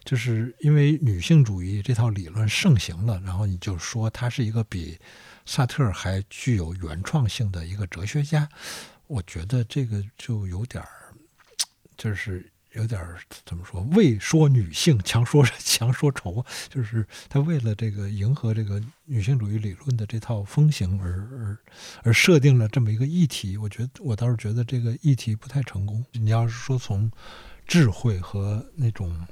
[0.04, 4.96] 就是因为女性主义这套理论盛行了，然后你就说她是一个比
[5.46, 8.46] 萨特还具有原创性的一个哲学家，
[9.06, 11.14] 我觉得这个就有点儿，
[11.96, 12.52] 就是。
[12.72, 13.00] 有点
[13.46, 13.80] 怎么说？
[13.92, 21.58] 为说女性强说 强说愁，就是他为了这个迎合这个女性主义理论的这套风行而而
[22.02, 23.56] 而设定了这么一个议题。
[23.56, 26.04] 我觉得我倒是觉得这个议题不太成功。
[26.12, 27.10] 你要是说从
[27.66, 29.26] 智慧和那种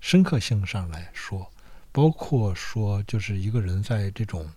[0.00, 1.48] 深刻性上来说，
[1.92, 4.50] 包括说就是一个人在这种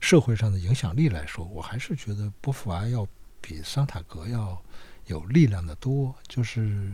[0.00, 3.06] 社会上的影响力来说，我还是觉得波伏娃要
[3.40, 4.60] 比桑塔格要
[5.06, 6.14] 有力量的多。
[6.26, 6.92] 就是。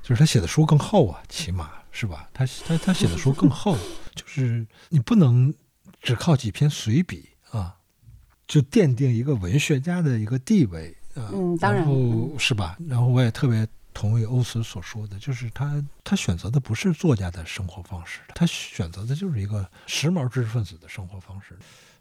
[0.00, 2.30] 就是他写的书更厚啊，起码是吧？
[2.32, 3.76] 他他他写的书更厚，
[4.14, 5.52] 就是你不能
[6.00, 7.76] 只靠几篇随笔啊，
[8.46, 11.28] 就奠定一个文学家的一个地位啊。
[11.34, 11.86] 嗯，当然，
[12.38, 12.78] 是吧？
[12.88, 21.58] 然后我也特别同为欧斯所说的，就是他他选择的不是作家的生活方式，他选择的就是一个时髦知识分子的生活方式，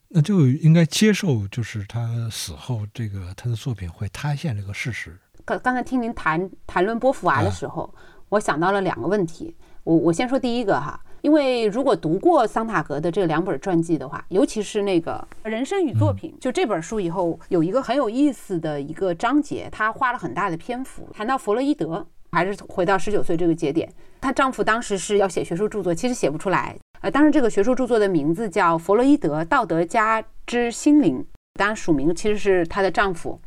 [0.09, 5.19] 那就应该接受，就是他死后这个他的作品会塌陷这个事实。
[5.43, 7.91] 刚刚才听您谈谈论波伏娃的时候，
[8.29, 9.55] 我想到了两个问题。
[9.83, 23.91] 我我先说第一个哈，因为如果读过桑塔格的这两本传记的话，尤其是那个《人生与作品》，就这本书以后有一个很有意思的一个章节，他花了很大的篇幅谈到弗洛伊德，还是回到十九岁这个节点。
[24.19, 26.75] 她丈夫当时是要写学术著作，其实写不出来。
[27.01, 31.19] 呃，当时这个学术著作的名字叫《弗洛伊德：道德家之心灵》，
[31.53, 33.39] 当然署名其实是她的丈夫。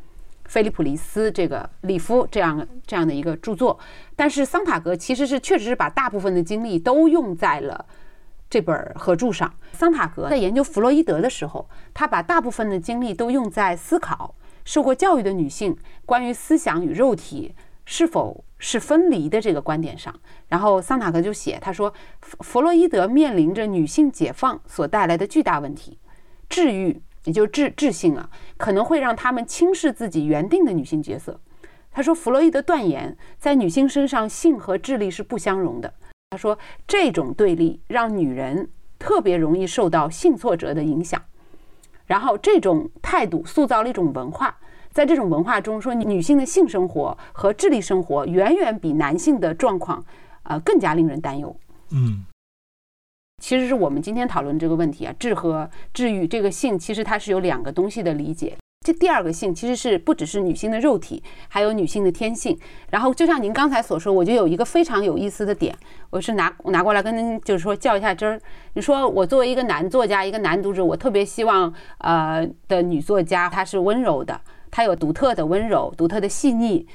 [0.51, 3.79] 菲利普·里斯这个里夫这样这样的一个著作，
[4.17, 7.87] 但是桑塔格其实是确实是把大部分的精力都用在了
[8.51, 9.55] 这本合著上。
[9.73, 14.35] 桑塔格在研究弗洛伊德的时候，他把大部分的精力都用在思考
[14.65, 20.13] 受过教育的女性关于思想与肉体是否是分离的这个观点上。
[20.49, 21.95] 然后桑塔格就写，他说
[22.41, 25.97] 弗洛伊德面临着女性解放所带来的巨大问题，
[26.49, 27.01] 治愈。
[27.25, 31.41] 也就是智智性啊，可能会让他们轻视自己原定的女性角色。
[31.93, 35.93] 他说，弗洛伊德断言，在女性身上，性和智力是不相容的。
[36.31, 36.57] 他说，
[36.87, 41.21] 这种对立让女人特别容易受到性挫折的影响。
[42.07, 44.57] 然后，这种态度塑造了一种文化，
[44.93, 50.05] 在这种文化中，说女性的性生活和智力生活远远比男性的状况，
[50.45, 51.55] 呃，更加令人担忧。
[51.91, 52.25] 嗯。
[53.41, 58.57] 其实是我们今天讨论这个问题啊，治和治愈这个性，其实它是有两个东西的理解。
[58.83, 62.59] 这第二个性其实是不只是女性的肉体，还有女性的天性。
[62.91, 65.77] 然后就像您刚才所说，我觉得有一个非常有意思的点，
[66.09, 68.41] 我是拿拿过来跟您就是说较一下真儿。
[68.73, 76.87] 你说我作为一个男作家，一个男读者，我特别希望呃的女作家她是温柔的，她有独特的温柔、独特的细腻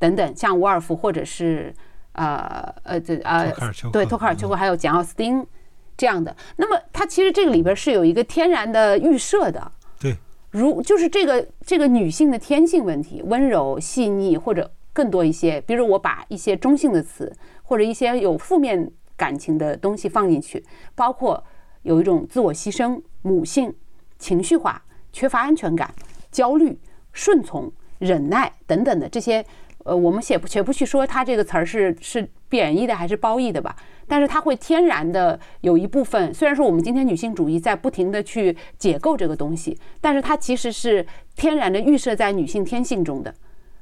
[0.00, 1.72] 等等，像伍尔夫或者是
[2.14, 3.52] 呃呃这呃
[3.92, 5.46] 对托卡尔丘克还有简奥斯汀。
[5.96, 10.16] 这样的，那么它其实这个里边是有一个天然的预设的，对，
[10.50, 21.42] 如就是这个这个女性的天性问题，温柔细腻或者更多一些，比如我把一些中性的词或者一些有负面感情的东西放进去，包括
[21.82, 23.72] 有一种自我牺牲、母性、
[24.18, 25.94] 情绪化、缺乏安全感、
[26.30, 26.78] 焦虑、
[27.12, 29.44] 顺从、忍耐等等的这些
[29.84, 33.74] 呃，我们且不且不去说它这个词儿是是贬义的还是褒义的吧，
[34.06, 43.34] 但是它会天然的有一部分，虽然说我们今天女性主义在不停的去解构这个东西，但是它其实是天然的预设在女性天性中的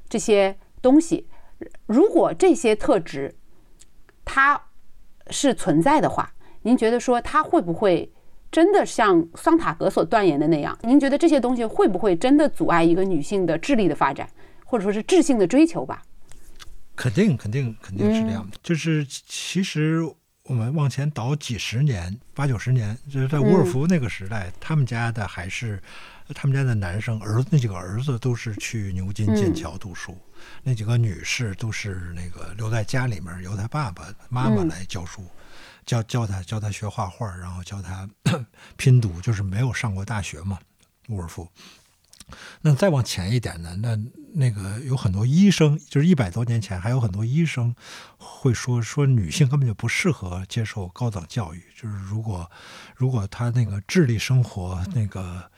[0.09, 1.27] 这些东西。
[1.87, 3.35] 如果这些特质
[4.25, 4.61] 它
[5.29, 6.33] 是存在的话，
[6.63, 8.11] 您觉得说它会不会
[8.51, 10.79] 真的像桑塔格所断言的那样？
[10.83, 14.27] 您觉得这些东西会不会真的阻碍一个女性的智力的发展？
[14.71, 16.01] 或者说是智性的追求吧，
[16.95, 18.57] 肯定肯定肯定是这样的。
[18.63, 20.01] 就是其实
[20.45, 25.83] 我们往前倒几十年，八九十年，就是在伍尔夫那个时代，他们家的还是
[26.37, 30.17] 他们家的男生儿子，那几个儿子都是去牛津、剑桥读书，
[30.63, 35.25] 那几个女士都是那个留在家里面，由他爸爸妈妈来教书，
[35.85, 38.09] 教教他教他学画画，然后教他
[38.79, 40.61] 拼读，就是没有上过大学嘛，
[41.09, 41.49] 沃尔夫。
[42.61, 43.75] 那再往前一点呢？
[43.83, 43.99] 那
[44.35, 47.75] 那个有很多医生，就是一百多年前还有很多医生
[48.17, 52.51] 会说说女性根本就不适合接受高等教育，就是如果
[52.95, 55.51] 如果她那个智力生活那个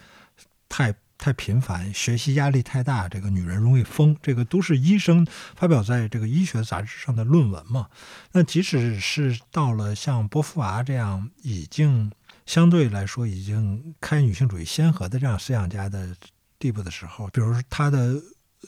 [0.68, 4.16] 太太频繁，学习压力太大，这个女人容易疯。
[4.22, 7.88] 这个都是医生发表在这个医学杂志上的论文嘛。
[8.32, 12.10] 那即使是到了像波伏娃这样已经
[12.46, 16.16] 相对来说已经开女性主义先河的这样思想家的。
[16.62, 18.14] 地步的时候，比如说他的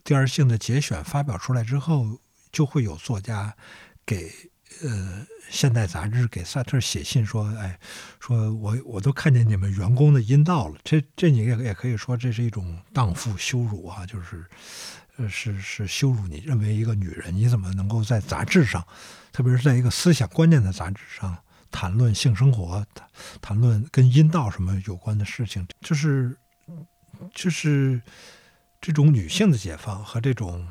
[0.03, 2.19] 第二性的节选发表出来之后，
[2.51, 3.55] 就会有作家
[4.05, 4.31] 给
[4.83, 7.79] 呃现代杂志给萨特写信说：“哎，
[8.19, 14.45] 说我我都看见你们员工的阴道了。”这这你也也可以说这是一种荡妇羞辱啊，就是
[15.17, 18.85] 呃是是羞辱你，认为一个女人你怎么能够在杂志上，
[19.33, 21.39] 特别是在一个思想观念的杂志上
[21.71, 22.85] 谈论性生活，
[23.41, 26.37] 谈论跟阴道什么有关的事情，就是。
[27.33, 28.03] 就是
[28.85, 30.69] 这种女性的解放和这种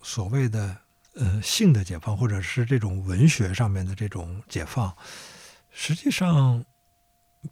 [0.00, 0.74] 所谓的
[1.14, 4.96] 呃性的解放，或者是这种文学上面的这种解放，
[5.70, 6.64] 实际上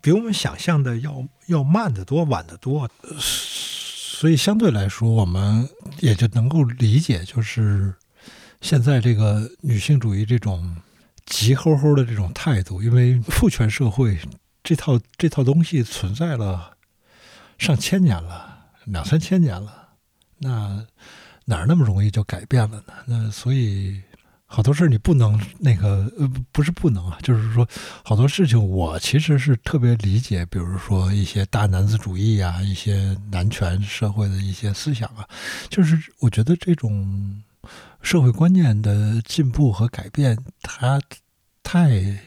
[0.00, 2.88] 比我们想象的要要慢得多、晚得多。
[3.20, 5.68] 所以相对来说，我们
[5.98, 7.94] 也就能够理解，就是
[8.62, 10.74] 现在这个女性主义这种
[11.26, 14.18] 急吼吼的这种态度，因为父权社会
[14.62, 16.78] 这套这套东西存在了。
[17.58, 19.87] 上千年了，两三千年了，
[20.38, 20.86] 那
[21.44, 22.92] 哪儿那么容易就改变了呢？
[23.06, 24.00] 那所以
[24.46, 27.68] 好多事儿你不能那个呃，不是不能啊，就是说
[28.02, 35.28] 好多事情我其实是特别理解，比如说一些大男子主义啊，一些男权社会的一些思想啊，
[35.68, 37.42] 就是我觉得这种
[38.00, 41.00] 社会观念的进步和改变，它
[41.62, 42.18] 太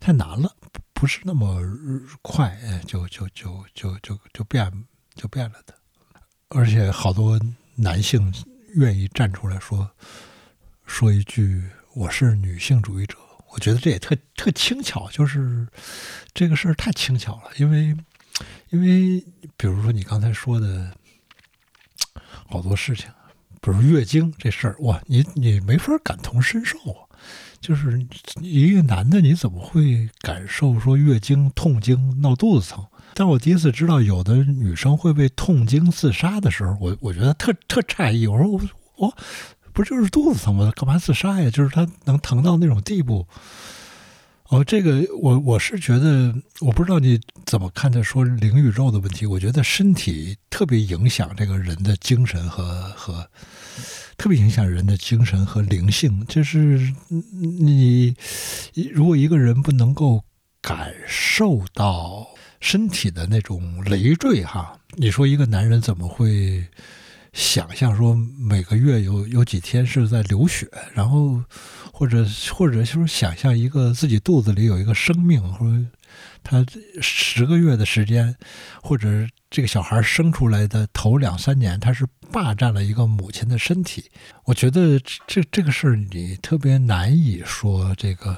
[0.00, 0.50] 太难了。
[0.92, 1.60] 不是那么
[2.22, 4.72] 快，就就就就就就变
[5.14, 5.74] 就变了的，
[6.50, 7.40] 而且好多
[7.74, 8.32] 男性
[8.74, 9.90] 愿意站出来说
[10.84, 11.62] 说一句
[11.94, 13.16] “我是女性主义者”，
[13.52, 15.66] 我觉得这也特特轻巧，就是
[16.32, 17.96] 这个事儿太轻巧了，因为
[18.70, 19.20] 因为
[19.56, 20.92] 比如说你刚才说的
[22.48, 23.10] 好多事情，
[23.60, 27.02] 比如月经这事儿，哇，你你没法感同身受啊。
[27.60, 28.06] 就是
[28.40, 32.86] 一个男的，你怎么会感受说月经痛经闹肚子疼？
[33.18, 38.26] 但我第一次知道有的女生会被痛经自杀的时候，我我觉得特特诧异。
[38.26, 38.60] 我说我
[38.96, 39.16] 我
[39.72, 40.70] 不就是肚子疼吗？
[40.76, 41.50] 干嘛自杀呀？
[41.50, 43.26] 就是她能疼到那种地步？
[44.48, 49.24] 哦，这个我我是觉得，我不知道你怎么看待说灵与肉的问题。
[49.24, 53.26] 我觉得身体特别影响这个人的精神和和。
[54.18, 58.14] 特别影响人的精神和灵性，就是你
[58.90, 60.24] 如果一个人不能够
[60.62, 62.26] 感受到
[62.66, 66.66] 身体的那种累赘，哈，你说一个男人怎么会
[67.32, 71.40] 想象说每个月有有几天是在流血，然后
[71.92, 75.86] 或者或者就是想象一个自己肚子里有一个生命，或者
[76.42, 76.66] 他
[77.00, 78.34] 十个月的时间，
[78.82, 79.08] 或者。
[79.48, 84.04] 这个小孩生出来的头两三年，他是霸占了一个母亲的身体。
[84.44, 88.36] 我觉得这这个事儿你特别难以说这个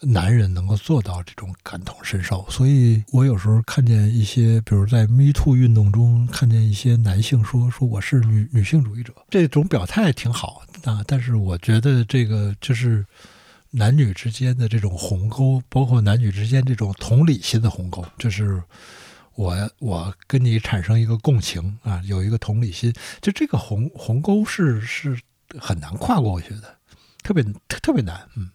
[0.00, 2.46] 男人能够做到这种感同身受。
[2.50, 11.04] 所以我有时候看见一些，比如在 Me Too 运动中看见一些男性说说我是女女性主义者，这种表态挺好啊。
[11.06, 13.04] 但是我觉得这个就是
[13.70, 18.62] 男女之间的这种鸿沟，包括男女之间这种同理心的鸿沟，就是。
[19.36, 25.18] 我我跟你产生一个共情啊，有一个同理心，就这个鸿鸿沟是是
[25.58, 26.76] 很难跨过去的，
[27.22, 28.20] 特别特特别难。
[28.36, 28.50] 嗯，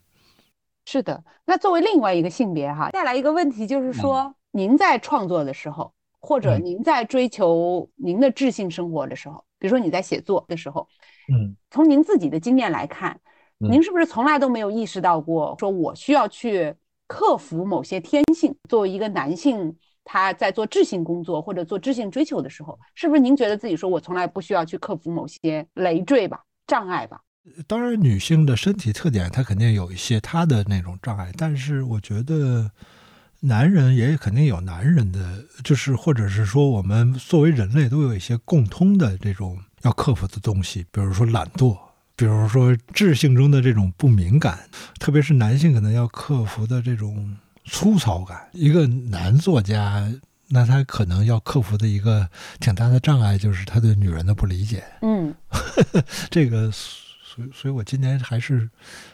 [0.86, 1.24] 是的。
[1.46, 10.88] 那作为另外一个性别哈，带来一个问题就是说，您在创作的时候，或者您在追求您的智性生活的时候，比比如说你在写作的时候，
[11.34, 13.20] 嗯，从您自己的经验来看，
[13.60, 16.72] 嗯您是不是从来都没有意识到过，说我需要去
[17.08, 18.56] 克服某些天性？
[18.70, 27.20] 作为一个男性，他在做智性工作或者做智性追求的时候，是不是您觉得自己说我从来不需要去克服某些累赘吧、障碍吧？
[27.68, 32.70] 当然，女性的身体特点，她肯定有一些她的那种障碍，但是我觉得
[33.40, 41.78] 男人也肯定有男人的，就是或者是说，我们作为人类都有一些共通的这种要克服的东西，比如说懒惰，
[42.16, 44.68] 比如说智性中的这种不敏感，
[45.00, 48.50] 特别是男性可能要克服的这种粗糙感。
[48.54, 50.12] 一个男作家，
[50.50, 52.28] 那他可能要克服的一个
[52.60, 54.84] 挺大的障碍，就是他对女人的不理解。
[55.02, 55.34] 嗯
[56.32, 56.72] 这个，
[57.36, 58.70] 所以所以我今年还是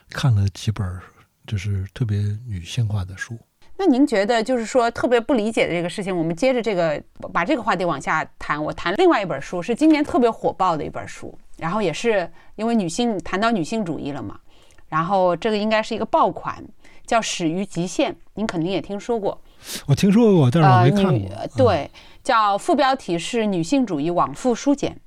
[0.09, 1.01] 看了几本儿
[1.47, 3.37] 就是特别女性化的书。
[3.77, 7.01] 那您觉得，就是说特别不理解的这个事情，我们接着这个
[7.33, 8.63] 把这个话题往下谈。
[8.63, 14.39] 我谈另外一本书，是今年特别火爆的一本书，然后也是因为女性谈到女性主义了嘛，
[14.87, 16.63] 然后这个应该是一个爆款，
[17.07, 19.41] 叫《始于极限》，您肯定也听说过。
[19.87, 21.29] 我听说过，但是我呃，没看过。
[21.35, 21.89] 嗯，对，
[22.23, 25.01] 叫副标题是女性主义往复书简，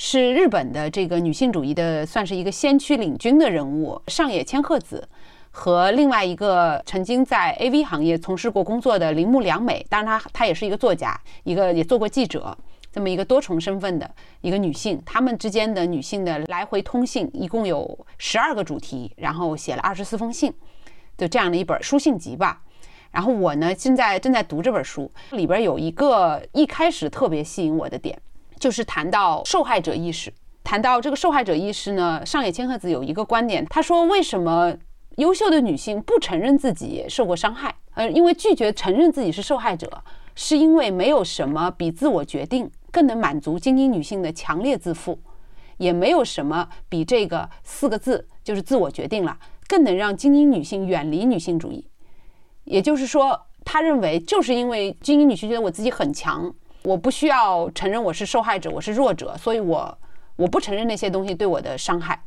[0.00, 5.08] 是日本的这个女性主义的算是一个先驱领军的人物上野千鹤子。
[5.50, 12.56] 和另外一个曾经在 AV 行业从事过工作的铃木良美，当然她她也是一个作家，一个也做过记者，
[12.92, 14.08] 这么一个多重身份的
[14.40, 20.52] 一个女性，她们之间的女性的来回通信一共有十二个主题，然后写了二十四封信，
[21.16, 22.62] 就这样的一本书信集吧。
[23.10, 28.16] 然后我呢，现在正在读这本书，里边有一个一开始特别吸引我的点，
[28.58, 30.32] 就是谈到受害者意识。
[30.64, 34.76] 谈到这个受害者意识呢，上野千鹤子有一个观点，她说为什么
[35.16, 37.74] 优秀的女性不承认自己受过伤害？
[37.94, 40.02] 呃，因为拒绝承认自己是受害者，
[40.34, 45.18] 是因为没有什么比自我决定更能满足精英女性的强烈自负，
[45.78, 51.86] 也没有什么比这个四个字就是自我决定了，更能让精英女性远离女性主义。
[52.64, 59.98] 也就是说，她认为就是因为精英女性觉得我自己很强，我不需要承认我是受害者，我是弱者，所以我
[60.36, 62.22] 我不承认那些东西对我的伤害。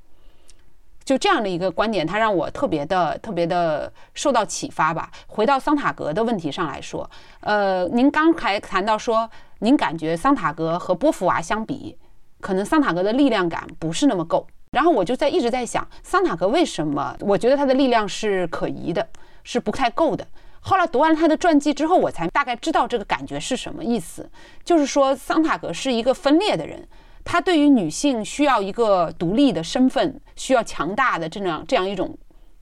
[1.04, 5.12] 就这样的一个观点，它让我特别的、特别的受到启发吧。
[5.28, 9.30] 回到桑塔格的问题上来说，呃，您刚才谈到说，
[9.60, 11.97] 您感觉桑塔格和波伏娃相比，
[12.39, 14.45] 可能桑塔格的力量感不是那么够。
[14.72, 17.16] 然后我就在一直在想，桑塔格为什么？
[17.22, 19.06] 我觉得他的力量是可疑的，
[19.43, 20.26] 是不太够的。
[20.64, 24.30] 后来读完他的传记之后，我才大概知道这个感觉是什么意思。
[24.64, 26.88] 就是说，桑塔格是一个分裂的人，
[27.24, 32.16] 他对于女性需要一个独立的身份，需要强大的这样这样一种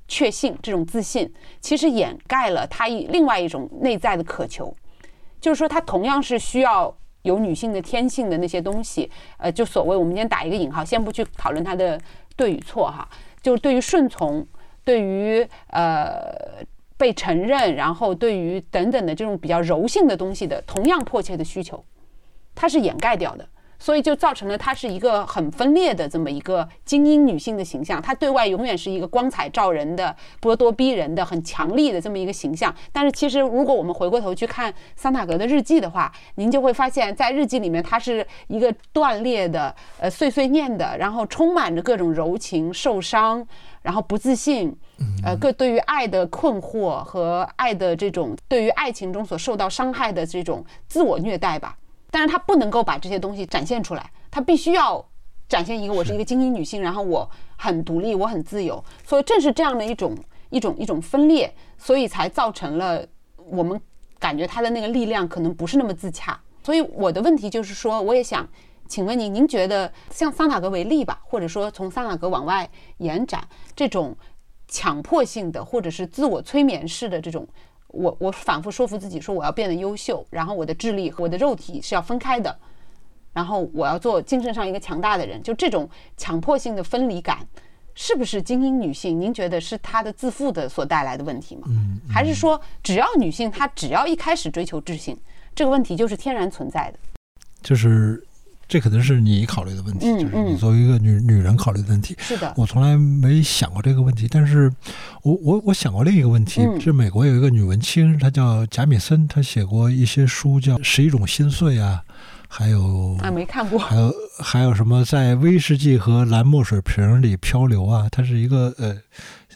[0.07, 1.29] 确信、这种自信，
[1.59, 4.73] 其实掩盖了他一另外一种内在的渴求。
[5.41, 9.11] 就是说，他同样是需要有女性的天性的那些东西。
[9.37, 11.99] 呃，就所谓我们今天打一个引号，先不去讨论他的
[12.37, 13.05] 对与错哈，
[13.41, 14.47] 就是对于顺从，
[14.85, 16.63] 对于呃。
[16.99, 21.81] 被承认，然后对于等等的这种比较柔性的东西的同样迫切的需求，
[22.53, 23.47] 它是掩盖掉的，
[23.79, 28.01] 所以就造成了她是一个很分裂的这么一个精英女性的形象。
[28.01, 32.73] 她对外永远是一个光彩照人的、咄咄逼人的、很强力的这么一个形象。
[32.91, 43.47] 但是其实，如果我们回过头去看桑塔格的日记的话，您就会发现，在日记里面，她是一个断裂的、呃碎碎念的，然后充满着各种柔情、受伤。
[43.81, 44.75] 然后不自信，
[45.23, 51.77] 呃，各对于爱的困惑和爱的这种对于爱情中所受到伤害的这种自我虐待吧，
[52.11, 55.03] 但是他不能够把这些东西展现出来，他必须要
[55.47, 60.17] 展现一个我是一个精英女性，然后我很独立，我很自由，所以正是这样的一种
[60.49, 63.05] 一种一种分裂，所以才造成了
[63.49, 63.79] 我们
[64.17, 66.39] 感觉他的那个力量可能不是那么自洽。
[66.63, 68.47] 所以我的问题就是说，我也想。
[68.87, 74.17] 请问您，您觉得像桑塔格为例吧，或者说从桑塔格往外延展，这种
[74.67, 77.47] 强迫性的或者是自我催眠式的这种，
[77.89, 82.57] 我我反复说服自己说我要变得优秀，然后我的智力和我的肉体是要分开的，
[83.33, 87.39] 然后我要做精神上一个强大的人，就这种强迫性的分离感，
[87.95, 89.19] 是不是精英女性？
[89.19, 91.63] 您觉得是她的自负的所带来的问题吗？
[91.67, 95.19] 嗯，还是说只要女性她只要一开始追求智性，
[95.55, 96.99] 这个问题就是天然存在的？
[97.61, 98.23] 就是
[98.69, 102.15] 这可能是你考虑的问题，嗯就是你嗯作为一个女女人考虑的问题。
[102.19, 104.71] 是的，我从来没想过这个问题，但是
[105.23, 112.03] 我我我想过另一个问题，嗯是美国有一个女文青，她叫贾米森，她写过一些书，叫《十一种心碎》啊，
[112.47, 113.79] 还有啊，没看过。
[113.79, 118.07] 还有还有什么在威士忌和蓝墨水瓶里漂流啊？
[118.11, 118.95] 它是一个呃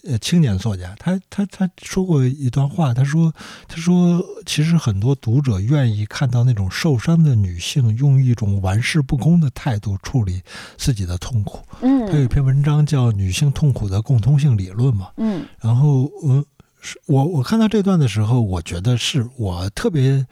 [0.03, 3.33] 呃青年作家，他他他说过一段话，他说
[3.67, 10.41] 他说其实很多读者愿意看到那种受伤的女性用一种玩世不恭的态度处理
[10.77, 11.59] 自己的痛苦。
[11.81, 16.45] 嗯，他有一篇文章叫《女性痛苦的共通性理论》嘛，嗯然后嗯，
[17.07, 20.25] 我我看到这段的时候，我觉得是我特别。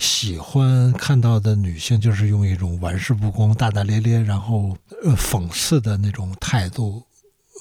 [0.00, 7.02] 喜欢看到的女性，就是用一种玩世不恭、大大咧咧，然后呃讽刺的那种态度，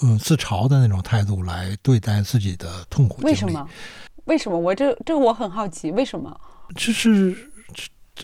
[0.04, 3.22] 嗯、自嘲的那种态度来对待自己的痛苦。
[3.24, 3.68] 为什么？
[4.26, 4.58] 为什么？
[4.58, 6.40] 我这这我很好奇，为什么？
[6.76, 7.34] 就是
[7.74, 8.24] 这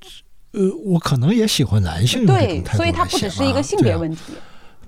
[0.00, 0.10] 这
[0.52, 4.32] 呃，我可能也喜欢男性对所以它来写不只是一个性别问题。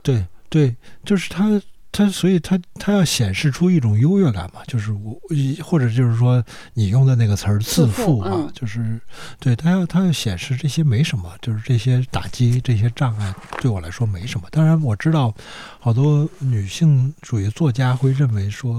[0.02, 0.74] 对对，
[1.04, 1.60] 就是他
[1.96, 5.18] 他，所以他他要显示出一种优越感嘛，就是我
[5.64, 6.44] 或者就是说
[6.74, 9.00] 你用的那个词儿自自负负啊，嗯就是
[9.40, 14.46] 对他要他要显示这些没什么，就是这些打击这些障碍对我来说没什么。
[14.50, 15.34] 当然我知道
[15.80, 18.74] 好多女性主义作家会认为说，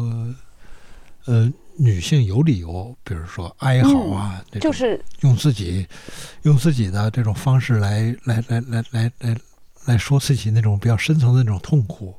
[1.26, 1.52] 呃。
[1.80, 5.86] 女性有理由，比如说哀嚎啊，就是用自己
[6.42, 9.38] 用自己的这种方式来来来来来来
[9.88, 12.14] 来说自己那种比较深层的那种痛苦，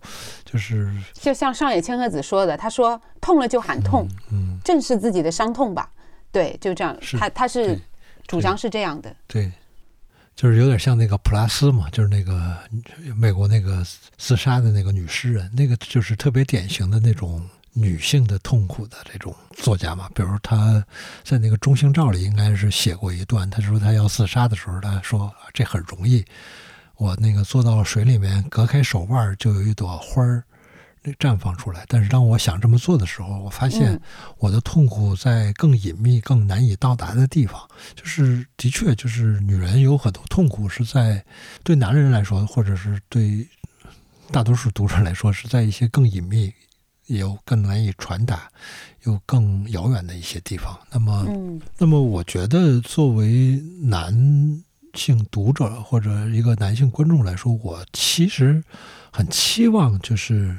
[0.45, 5.91] 就是就像上野千鹤子说的，她说痛了就喊痛，嗯，正视自己的伤痛吧。
[6.33, 7.79] 对，就这样，是她她是
[8.27, 9.15] 主张是这样的。
[9.27, 9.51] 对，
[10.35, 12.57] 就是有点像那个普拉斯嘛，就是那个
[13.17, 13.85] 美国那个
[14.17, 20.09] 自杀的那个女诗人，那个就是特别典型的那种女性的痛苦的这种作家嘛。
[20.15, 20.85] 比如她
[21.25, 26.25] 在那个《中性照》里应该是写过一段，她说她要自杀的时候，她说这很容易，
[26.99, 30.45] 我那个坐到水里面，隔开手腕儿就有一朵花儿。
[31.01, 34.01] 那绽放出来，但是当我想这么做的时候，我发现嗯
[34.39, 37.61] 我的痛苦在更隐秘、更难以到达的地方。
[37.95, 41.25] 就是的确，就是女人有很多痛苦是在
[41.63, 43.47] 对男人来说，或者是对
[44.33, 46.53] 大多数读者来说，是在一些更隐秘、
[47.07, 48.51] 也有更难以传达、
[49.05, 50.77] 有更遥远的一些地方。
[50.91, 54.13] 那么，嗯那么我觉得作为男
[54.95, 58.63] 性读者或者一个男性观众来说，我其实
[59.13, 60.57] 很期望就是，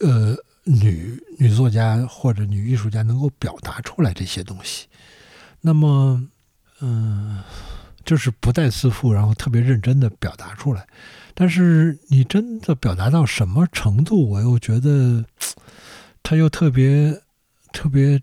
[0.00, 4.86] 呃，女女作家或者女艺术家能够表达出来这些东西。
[5.60, 6.22] 那么，
[6.80, 7.42] 嗯、
[8.04, 10.86] 就是不带自负，然后特别认真的表达出来。
[11.34, 15.24] 但是你真的表达到什么程度，我又觉得，
[16.22, 17.22] 他又特别
[17.72, 18.20] 特别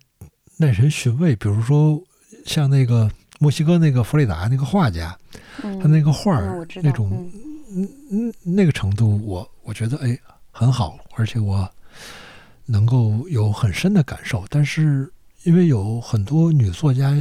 [0.58, 1.36] 耐人寻味。
[1.36, 2.02] 比如说，
[2.46, 3.12] 像那个
[3.42, 5.18] 墨西哥那个弗里达那个画家，
[5.64, 7.28] 嗯，他那个画儿、那种
[7.74, 10.16] 嗯嗯嗯那个程度我，我觉得哎
[10.52, 11.68] 很好，而且我
[12.68, 14.46] 能够有很深的感受。
[14.48, 15.12] 但是
[15.42, 17.18] 因为有很多女作家，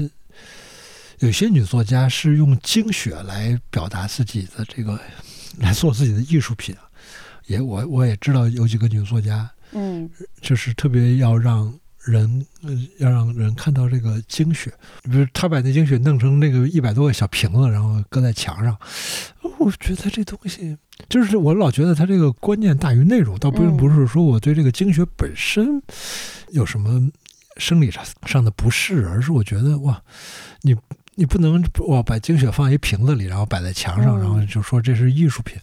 [1.21, 5.01] 有些女作家是用精血来表达自己的这个，
[5.57, 6.77] 来做自己的艺术品。
[7.47, 10.07] 也我我也知道有几个女作家，嗯
[10.43, 11.73] 就是特别要让
[12.05, 14.73] 人，呃要让人看到这个精血。
[15.05, 18.77] 比如他把那精血弄成那个一百多个小瓶子，然后搁在墙上，
[19.59, 20.77] 我觉得这东西
[21.09, 25.83] 就是我老觉得他这个观念大于内容，倒并嗯不是说我对这个精血本身
[26.51, 27.11] 有什么
[27.57, 30.03] 生理上上的不适，而是我觉得哇，
[30.63, 30.77] 你。
[31.17, 35.59] 你不能哇把精血放一瓶子里，然后摆在墙上，嗯然后就说这是艺术品。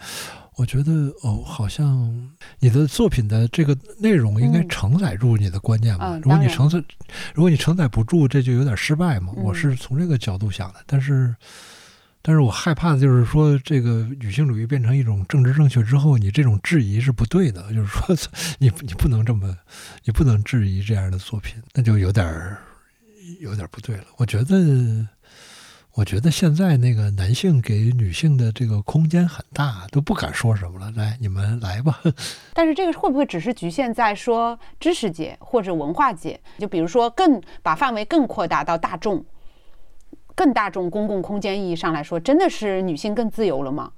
[0.58, 0.92] 我觉得
[1.22, 2.30] 哦，好像
[2.60, 6.16] 你的作品的这个内容应该嗯承载住你的观念吧。
[6.16, 6.84] 嗯如果你承载，
[7.34, 9.32] 如果你承载不住，这就有点失败嘛。
[9.38, 11.36] 嗯我是从这个角度想的，但是，
[12.24, 17.72] 但是我害怕的就是说，这个女性主义变成一种政治正确之后，你这种质疑是不对的。
[17.72, 18.16] 就是说，
[18.58, 19.56] 你你不能这么，
[20.06, 22.58] 你不能质疑这样的作品，那就有点儿
[23.40, 24.06] 有点儿不对了。
[24.18, 25.08] 我觉得。
[25.98, 30.94] 我觉得现在那个男性给女性的这个空间很大，都不敢说什么了。
[30.96, 32.00] 来，你们来吧。
[32.54, 36.40] 但是这个会不会只是局限在说知识界或者文化界？
[36.60, 39.26] 就比如说更把范围更扩大到大众，
[40.36, 43.92] 更大众公共空间意义上来说，真的是女性更自由了吗？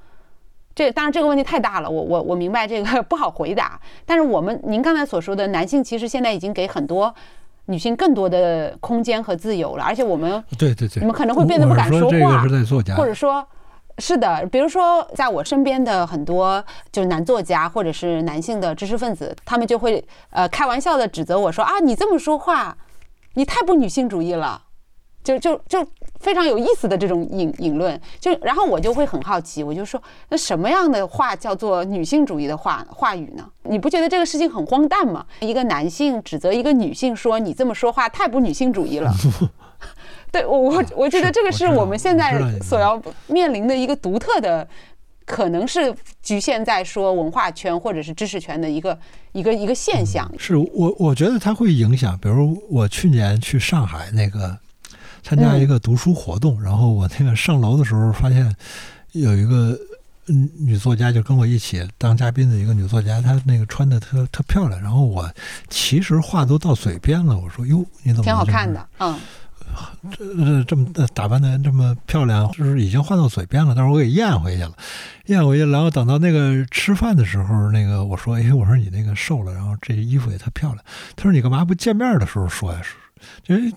[0.74, 3.78] 这当然这个问题太大了，我我我明白这个 不好回答。
[4.06, 7.14] 但是我们您刚才所说的，男性其实现在已经给很多
[7.70, 13.48] 女性更多的空间和自由了，而且我们对对对，你们可能会变得不敢说话是这个是在作家，或者说，
[14.00, 22.76] 是的，比如说，在我身边的很多就是男作家或者是男性的知识分子，他们就会呃开玩笑的指责我说啊，你这么说话，
[23.36, 24.64] 你太不女性主义了，
[25.24, 25.86] 就就就
[26.20, 28.00] 非常有意思的这种引引论。
[28.20, 33.48] 就然后我就会很好奇，我就说，那什么样的话叫做女性主义的话话语呢？
[33.64, 35.26] 你不觉得这个事情很荒诞吗？
[35.42, 39.14] 一个男性指责一个女性说你这么说话太不女性主义了。
[40.32, 44.68] 对我我我觉得这个是我们现在所要面临的一个独特的
[45.26, 49.00] 可能是局限在说文化圈或者是知识圈的一个
[49.32, 50.30] 一个一个现象。
[50.38, 54.56] 是我我觉得它会影响，比如我去年去上海那个
[55.24, 58.56] 参加一个读书活动，然后我那个上楼的时候发现
[59.12, 59.78] 有一个。
[60.32, 64.80] 嗯，女作家就跟我一起当嘉宾的一个女作家，她那个穿的特特漂亮。
[64.80, 65.28] 然后我
[65.70, 68.88] 其实话都到嘴边了，我说：“哟，你怎么挺好看的？
[69.00, 69.20] 嗯，
[70.16, 73.74] 这这么打扮的这么漂亮，就是已经话到嘴边了。
[73.74, 74.74] 但是我给咽回去了，
[75.26, 75.66] 咽回去。
[75.66, 80.86] 然后等到那个吃饭的时候，那个我说：哎，我说你那个瘦了，然后这衣服也特漂亮。
[81.16, 82.80] 他说：你干嘛不见面的时候说呀？
[83.48, 83.74] 因为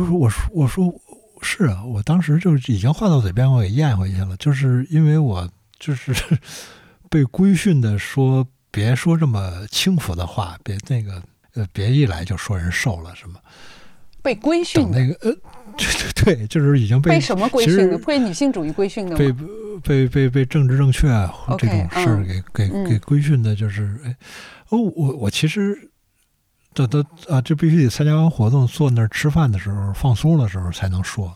[0.00, 1.00] 我说我说我说。
[1.42, 4.34] 是啊，我当时就已经话到嘴边，我给咽回去了。
[4.38, 5.46] 就是因为我
[5.78, 6.14] 就是
[7.10, 11.22] 被规训的，说别说这么轻浮的话，别那个
[11.54, 13.38] 呃，别一来就说人瘦了什么。
[14.22, 15.36] 被规训那个呃，
[15.76, 15.86] 对
[16.24, 17.98] 对对，就是已经被被什么规训的？
[17.98, 19.30] 被女性主义规训的被
[19.84, 21.06] 被被被政治正确
[21.58, 24.16] 这种事儿给给给规训的，就是哎
[24.70, 25.90] 哦，我我其实。
[26.76, 31.34] 这都啊，这必须得参加完活动，坐那儿吃饭的时候放松的时候才能说。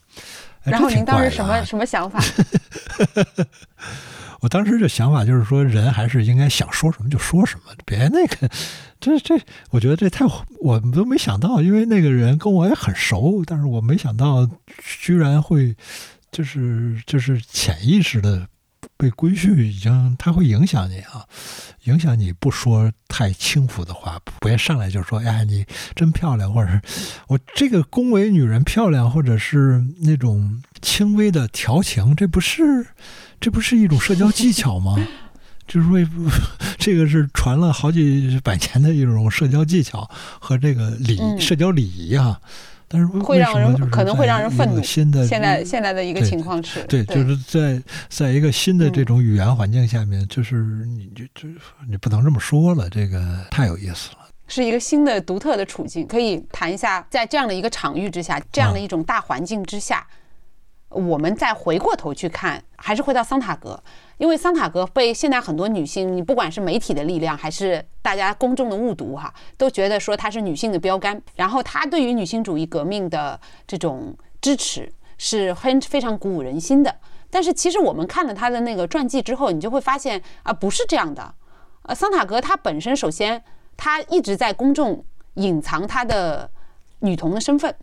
[0.62, 2.22] 然后您当时什么什么想法？
[4.40, 8.50] 我当时这想法就是说，人还是应该想说什么就说什么，别那个，
[9.00, 10.26] 这这，我觉得这太
[10.60, 14.46] 我都没想到，因为那个人跟我也很熟，但是我没想到
[14.78, 15.74] 居然会
[16.30, 18.46] 就是就是潜意识的。
[19.00, 21.24] 被规训已经，它会影响你啊，
[21.84, 26.78] 影响你不说太轻浮的话，不要上来就说“哎，你真漂亮”或者
[27.28, 32.86] “我这个恭维女人漂亮”或者是那种轻微的调情，这不是
[33.40, 34.98] 这不是一种社交技巧吗？
[35.66, 35.98] 就是说，
[36.78, 42.38] 这个是传了好几百年的一种社交技巧和这个礼社交礼仪啊。
[42.92, 44.82] 但是会让人可能会让人愤怒。
[44.82, 51.48] 新的现在现在的一个情况是，对，就是在在一个新的这种语言环境下面，就是你就就
[51.88, 54.16] 你不能这么说了，这个太有意思了。
[54.48, 60.04] 是一个新的独特的处境，可以谈一下，在这样的一个场域之下，这样的一种大环境之下。
[60.88, 63.80] 我们再回过头去看，还是回到桑塔格，
[64.20, 71.20] 因为桑塔格被现在很多女性，你不管是媒体的力量，还是大家公众的误读，哈，都觉得说她是女性的标杆。
[71.36, 76.94] 然后她对于女性主义革命的这种支持是很非常鼓舞人心的。
[77.30, 81.34] 但是其实我们看了她的那个传记之后，你就会发现啊，不是这样的。
[81.84, 83.42] 呃，桑塔格她本身首先
[83.74, 85.02] 她一直在公众
[85.36, 86.50] 隐藏她的
[86.98, 87.74] 女童的身份。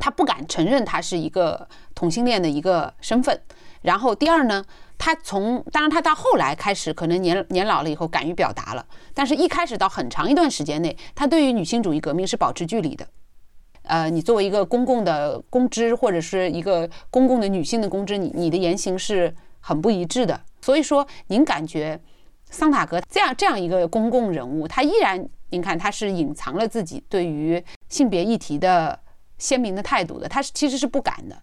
[0.00, 3.42] 他不敢承认他是一个同性恋的一个身份，
[3.88, 4.62] 然后第二呢，
[4.98, 13.08] 他从当然他到后来开始可能年年老了以后敢于表达了，但是一开始到很长一段时间内，他对于女性主义革命是保持距离的。
[13.84, 20.38] 呃，你作为一个公共的公知或者是一个公共的女性的公知，你你的言行是很不一致的。
[20.60, 21.98] 所以说，您感觉
[22.50, 29.00] 桑塔格这样这样一个公共人物，他依然您看他是隐藏了自己对于性别议题的。
[29.38, 31.42] 鲜明的态度的，他是其实是不敢的。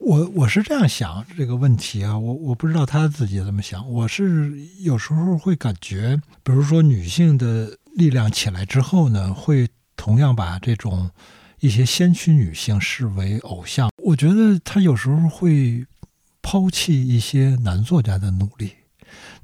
[0.00, 3.88] 我我是这样想这个问题啊，我我不知道他自己怎么想。
[3.90, 11.10] 我是有时候会感觉，比如说女性的力量起来之后呢，会同样把这种
[11.60, 13.90] 一些先驱女性视为偶像。
[14.02, 15.84] 我觉得他有时候会
[16.40, 18.72] 抛弃一些男作家的努力。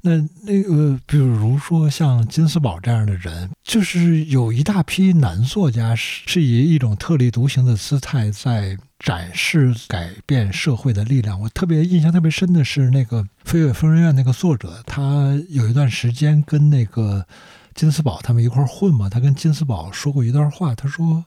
[0.01, 11.39] 那那个，比如说像金斯堡这样的人，就是有一大批男作家是是以一种特立独行的姿态在展示改变社会的力量。
[11.41, 17.27] 我特别印象特别深的是那个《飞越疯人院》那个作者，他有一段时间跟那个
[17.75, 21.25] 金斯堡他们一块混嘛，他跟金斯堡说过一段话，他说：“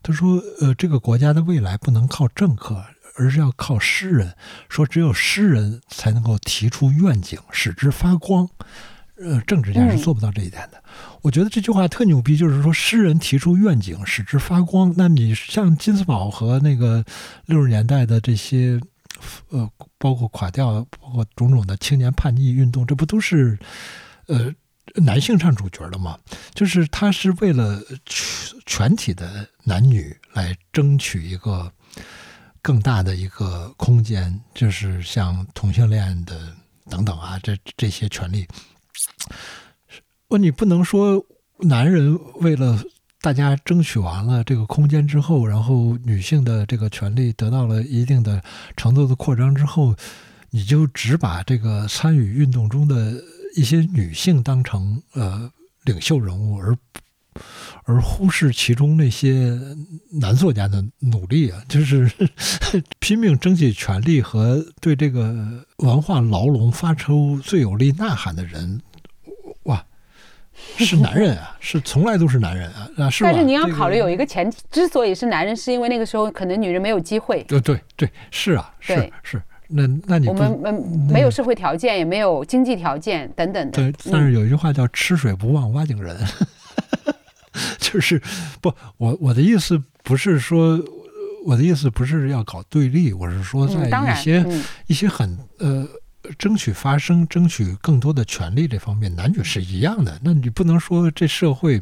[0.00, 2.84] 他说，呃，这个国家的未来不能靠政客。”
[3.20, 4.36] 而是要靠诗人，
[4.68, 8.48] 说只有诗人才能够提出愿景，使之发光。
[9.20, 10.82] 呃，政治家是做不到这一点的。
[11.22, 14.94] 我觉得这句话特牛逼，就是说诗人提出愿景，使之发光。
[14.96, 17.04] 那你像金斯堡和那个
[17.46, 18.80] 六十年代的这些，
[19.50, 23.58] 呃，包括垮掉，包括种种的青年叛逆运动，这不都是
[24.26, 24.52] 呃
[24.94, 26.18] 男性唱主角的吗？
[26.54, 31.72] 就是他是为了全全体的男女来争取一个。
[32.60, 36.52] 更大的一个空间，就是像同性恋的
[36.90, 38.46] 等等啊，这这些权利。
[40.28, 41.24] 我你不能说
[41.60, 42.82] 男人为了
[43.20, 48.42] 大家争取完了这个空间之后，然后女性的这个权利得到了一定的
[48.76, 49.94] 程度的扩张之后，
[50.50, 53.14] 你就只把这个参与运动中的
[53.56, 55.50] 一些女性当成呃
[55.84, 56.76] 领袖人物，而
[57.84, 59.58] 而忽视其中那些
[60.20, 62.10] 男作家的努力啊，就是
[63.00, 68.80] 拼命争取权利和对这个文化牢笼发出最有力呐喊的人，
[70.78, 73.24] 是男人啊，是从来都是男人啊， 啊是？
[73.24, 80.72] 但是你要考虑有一个前提，之所以是男人，是因为那个时候可能女人没有机会，对对对，是啊，是是，那那你我们没
[81.14, 84.12] 没有社会条件，也没有经济条件等等的对，。
[84.12, 86.16] 但是有一句话叫“吃水不忘挖井人”，
[87.78, 88.22] 就是
[88.60, 90.78] 不，我我的意思不是说，
[91.44, 95.86] 我的意思不是要搞对立，我是说在一些、嗯，一些很呃。
[96.38, 100.18] 争取发声、争取更多的权利这方面，男女是一样的。
[100.22, 101.80] 那你不能说这社会，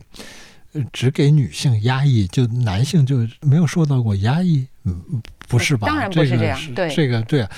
[0.72, 4.66] 呃，只给女性压抑，就男性就没有受到过压抑？
[4.84, 5.88] 嗯，不是吧？
[5.88, 7.50] 当然不是这样对这个对啊。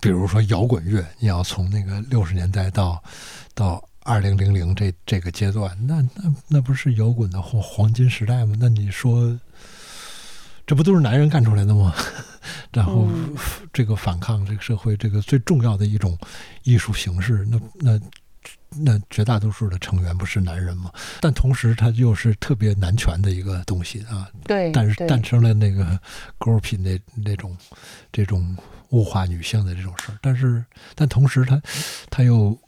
[0.00, 3.00] 比如说摇滚乐，你要从那个六十年代到
[3.54, 8.56] 到二零零零这这个阶段，那那那不是摇滚的黄黄金时代吗？
[8.58, 9.38] 那你说，
[10.66, 11.94] 这不都是男人干出来的吗？
[12.72, 13.36] 然后嗯
[13.72, 16.18] 这个反抗这个社会这个最重要的一种
[16.62, 18.00] 艺术形式，那那
[18.74, 20.90] 那绝大多数的成员不是男人嘛？
[21.20, 25.98] 但同时它又是特别男权的一个东西啊，对，但是诞生了那个
[26.38, 27.56] groupie 那那种
[28.10, 28.56] 这种
[28.90, 30.64] 物化女性的这种事儿，但是
[30.94, 31.62] 但同时他
[32.10, 32.58] 他又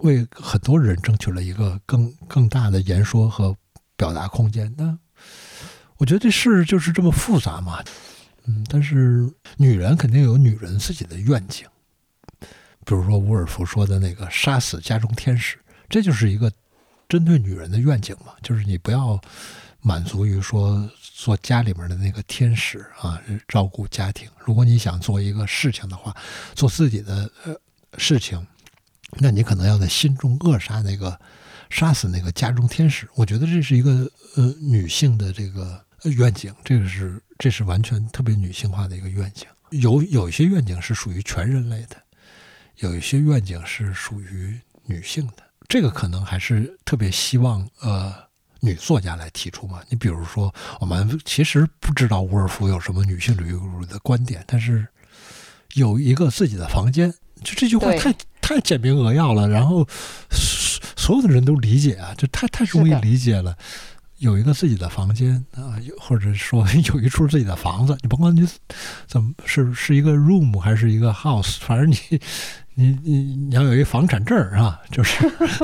[0.00, 3.54] 为很多人争取了一个更更大的言说和
[3.96, 4.74] 表达空间。
[4.76, 4.98] 那
[5.98, 7.82] 我觉得这事就是这么复杂嘛，
[8.46, 11.66] 嗯，但是女人肯定有女人自己的愿景，
[12.84, 16.50] 比如说伍尔夫说的那个杀死家中天使，这就是一个
[17.08, 19.20] 针对女人的愿景嘛，就是你不要
[19.80, 24.28] 满足于说做家里面的那个天使啊，照顾家庭。
[24.38, 26.16] 如果你想做一个事情的话，
[26.54, 27.54] 做自己的呃
[27.98, 28.46] 事情，
[29.18, 31.18] 那你可能要在心中扼杀那个
[31.68, 33.08] 杀死那个家中天使。
[33.14, 39.46] 我觉得这是一个呃女性的这个愿景，这个是这是完全特别女性化的一个愿景。
[39.70, 41.96] 有有一些愿景是属于全人类的，
[42.76, 45.42] 有一些愿景是属于女性的。
[45.68, 48.12] 这个可能还是特别希望呃
[48.58, 49.80] 女作家来提出嘛。
[49.88, 54.86] 你比如说，我们其实不知道伍尔夫有什么女性主义的观点，但是
[55.74, 57.12] 有一个自己的房间，
[57.44, 59.86] 就这句话太太简明扼要了，然后
[60.30, 63.56] 所所有的人都理解啊，这太太容易理解了。
[64.20, 68.46] 有一个自己的房间啊，有或者说有一处自己的房子，你甭管你
[69.06, 71.96] 怎么是是一个 room 还是一个 house，反正你
[72.74, 75.18] 你你你要有一房产证儿啊，就是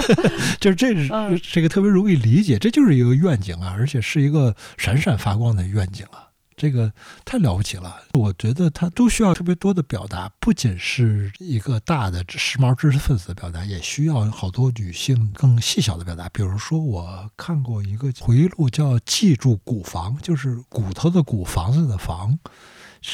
[0.59, 1.41] 就是这是、嗯。
[1.53, 6.26] 这个特别容易理解，这就是一个愿景啊，而且是一个闪闪发光的愿景啊，
[6.57, 6.93] 这个
[7.25, 7.97] 太了不起了。
[8.15, 16.29] 我觉得它都需要特别多的表达，不仅是一个大的时髦知识分子的表达，也需要好多女性更细小的表达。
[16.31, 22.39] 比如说，我看过一个回忆录，叫《记住古房》，就是骨头的骨，房子的房。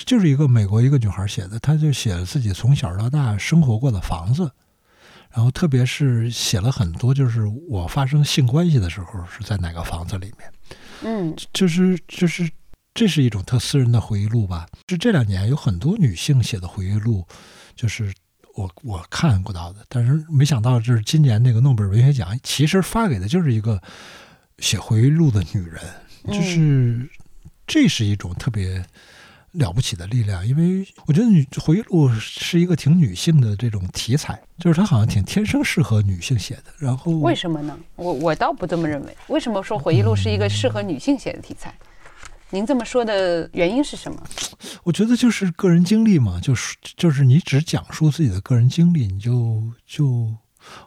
[0.06, 4.50] 就是一个美国一个女孩写的，她就写了自己从小到大生活过的房子，
[5.30, 10.52] 然后特别是写了很多，就是我发生性关系的时候是在哪个房子里面，
[11.02, 12.48] 嗯，就是就是
[12.94, 14.66] 这是一种特私人的回忆录吧。
[14.88, 17.26] 是这两年有很多女性写的回忆录，
[17.74, 18.12] 就是
[18.54, 23.80] 我我看过到的，但是没想到就是今年那个诺贝尔文学奖其实发给的就是一个
[24.58, 25.80] 写回忆录的女人，
[26.24, 27.10] 嗯就是
[27.66, 28.84] 这是一种特别。
[29.52, 36.72] 了不起的力量，因为我觉得女回忆录是一个挺女性的这种题材，就是它好像挺天生适合女性写的。
[36.78, 37.78] 然后为什么呢？
[37.96, 39.14] 我我倒不这么认为。
[39.28, 41.74] 为什么说回忆录是一个适合女性写的题材？
[42.52, 44.22] 您这么说的原因是什么？
[44.84, 50.36] 我觉得就是个人经历嘛，就是就是你只讲述自己的个人经历，你就就，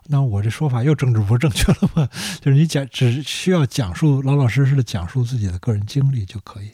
[0.07, 2.07] 那我这说法又政治不正确了吗？
[2.39, 6.71] 就是你讲只需要讲述老老实实的讲述自己的个人经历就可以。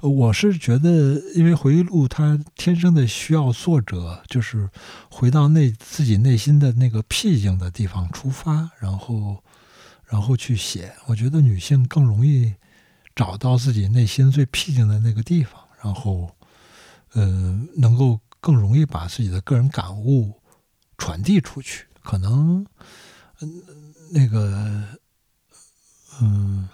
[0.00, 4.70] 我是觉得，因为回忆录它天生的需要作者就是
[5.10, 9.42] 回到内自己内心的那个僻静的地方出发，然后
[10.06, 10.92] 然后去写。
[11.06, 12.54] 我觉得女性更容易
[13.18, 16.30] 找到自己内心最僻静的那个地方，然后，
[17.14, 17.26] 呃，
[17.76, 20.40] 能够更容易把自己的个人感悟
[20.96, 21.84] 传递出去。
[22.00, 22.64] 可能，
[23.40, 23.62] 嗯、
[24.12, 24.84] 那个，
[26.20, 26.68] 嗯、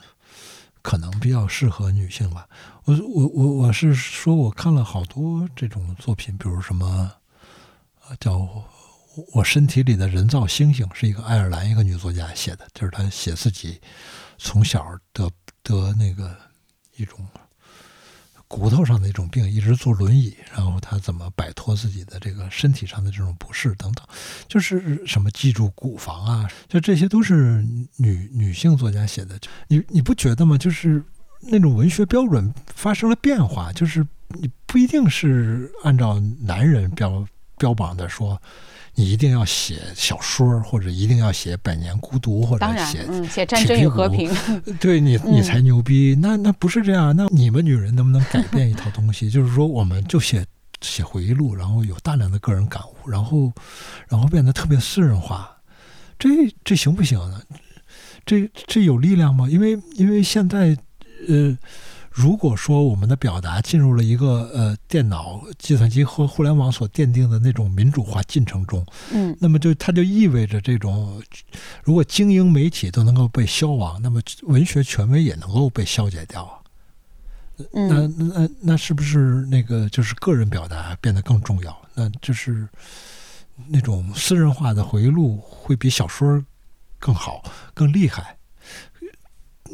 [0.82, 2.46] 可能比较适合女性吧。
[2.84, 7.10] 我我我我是说，我看了好多这种作品，比如什么，
[8.20, 8.46] 叫
[9.32, 13.80] 我身体里的人造星星，是一个爱尔兰一个女作家写的，就是她写自己
[14.36, 14.84] 从小
[15.14, 15.30] 的
[15.64, 16.36] 得那个
[16.96, 17.26] 一种
[18.46, 24.06] 骨头上的一种病，一直坐轮椅，然后他怎么摆脱自己的这个身体上的这种不适等等，
[24.46, 27.64] 就是什么记住骨房啊，就这些都是
[27.96, 29.36] 女女性作家写的。
[29.66, 30.56] 你你不觉得吗？
[30.56, 31.02] 就是
[31.40, 37.26] 那种文学标准发生了变化，就是你不一定是按照男人标
[37.58, 38.40] 标榜的说。
[38.96, 44.30] 你一定要写小说，或者一定要写《百年孤独》，或者写嗯写战争与和平，
[44.78, 46.16] 对你你才牛逼。
[46.20, 47.14] 那那不是这样。
[47.16, 49.28] 那你们女人能不能改变一套东西？
[49.30, 50.46] 就是说，我们就写
[50.80, 53.52] 写回忆录，然后有大量的个人感悟，然后
[54.08, 55.50] 然后变得特别私人化，
[56.18, 56.28] 这
[56.64, 57.40] 这行不行呢？
[58.24, 59.48] 这这有力量吗？
[59.50, 60.76] 因为因为现在
[61.28, 61.56] 呃。
[62.14, 71.20] 如果说我们的表达进入了一个呃电脑、计算机和互联网所奠定的那种民主化进程中，嗯，那么就它就意味着这种，
[71.82, 76.60] 如果精英媒体都能够被消亡，那么文学权威也能够被消解掉啊。
[77.72, 81.76] 那那那是不是那个就是个人表达变得更重要？
[81.94, 82.68] 那就是
[83.66, 86.40] 那种私人化的回忆录会比小说
[87.00, 87.42] 更好、
[87.74, 88.36] 更厉害。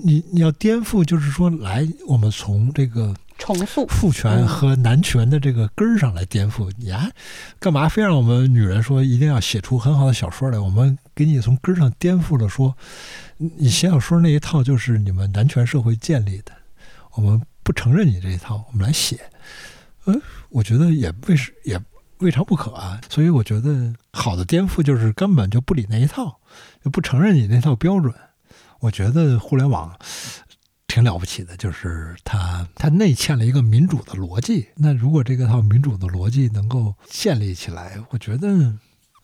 [0.05, 6.70] 你你要颠覆，就是说，来我们从这个重塑父权和男权的这个根儿上来颠覆。
[6.76, 7.11] 你还
[7.59, 10.59] 干嘛非让我们女人说一定要写出很好的小说来？
[10.59, 12.76] 我们给你从根儿上颠覆了，说
[13.38, 16.53] 你写小说那一套就是你们男权社会建立的，
[17.14, 19.20] 我们不承认你这一套，我们来写。
[20.07, 21.80] 嗯，我觉得也未是也
[22.18, 23.01] 未尝不可啊。
[23.09, 26.40] 所以我觉得好的颠覆就是根本就不理那一套，
[26.84, 28.12] 就不承认你那套标准。
[28.81, 29.95] 我觉得互联网
[30.87, 34.68] 挺了不起的，就是它它内嵌了一个民主的逻辑。
[34.76, 38.49] 那如果这个套民主的逻辑能够建立起来，我觉得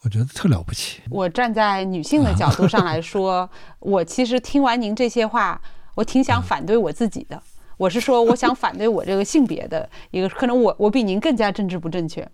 [0.02, 1.00] 我觉得特了不起。
[1.10, 3.50] 我站在女性的角度上来说，
[3.80, 5.60] 我其实听完您这些话，
[5.94, 7.42] 我挺想反对我自己的。
[7.78, 12.26] 我是说，我想反对我这个性别的一个，可能我我比您更加政治不正确。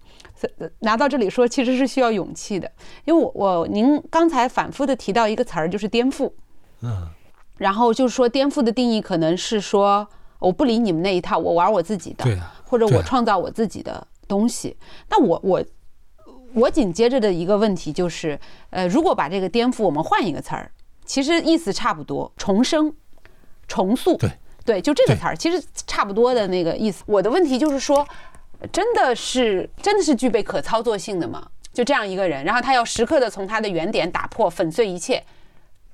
[0.81, 2.71] 拿到这里说，其实是需要勇气的，
[3.05, 6.31] 因为我我您刚才反复的提到一个词儿，就是颠覆。
[6.83, 7.09] 嗯，
[7.59, 10.07] 然后就是说，颠覆的定义可能是说，
[10.39, 14.77] 我不理你们那一套，我玩我自己的，对，或者我创造我自己的东西。
[15.09, 15.65] 那我我
[16.55, 18.39] 我紧接着的一个问题就是，
[18.71, 20.73] 呃，如果把这个颠覆我们换一个词儿，
[21.05, 22.93] 其实意思差不多，重生、
[23.69, 24.31] 重塑，对
[24.65, 27.05] 对，就这个词儿，其实差不多的那个意思。
[27.07, 28.07] 我的问题就是说，
[28.73, 31.49] 真的是真的是具备可操作性的吗？
[31.73, 35.23] 就这样一个人，然后他要时刻的从他的原点打破、粉碎一切。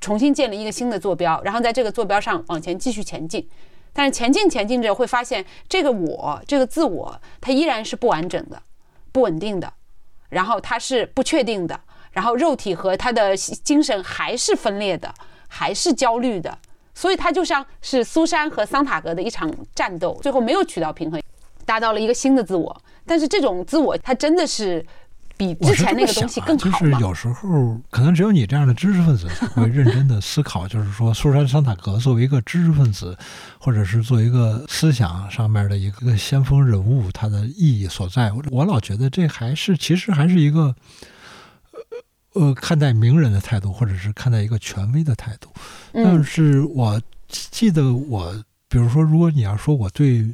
[0.01, 3.47] 重新建立一个新的坐标，然后在这个坐标上往前继续前进，
[3.93, 8.63] 但是前进前进着会发现，这个我这个自我它依然是不完整的、
[9.11, 9.73] 不稳定的，
[10.29, 11.81] 然后它是不确定的，
[12.13, 15.13] 然后肉体和他的精神还是分裂的，
[15.49, 16.57] 还是焦虑的，
[16.95, 21.21] 所以它就像是苏珊和桑塔格的一场战斗，最后没有取到平衡，
[21.67, 24.87] 达到了一个新的自我，但是这种自我它真的是。
[25.39, 33.17] 比之前那个东西更好就是有时候可能只有你这样的知识分子才会认真的思考， 就是说苏珊·桑塔格作为一个知识分子，
[33.61, 38.33] 或者是作为一个思想上面的一个先锋人物，他的意义所在。
[38.51, 40.75] 我老觉得这还是其实还是一个
[42.35, 45.49] 呃呃看待名人的态度，或者是看待一个权威的态度。
[45.93, 48.35] 但是我记得我，
[48.69, 50.29] 比如说，如果你要说我对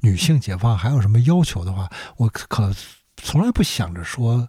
[0.00, 2.74] 女性解放还有什么要求的话，我可。
[3.22, 4.48] 从来不想着说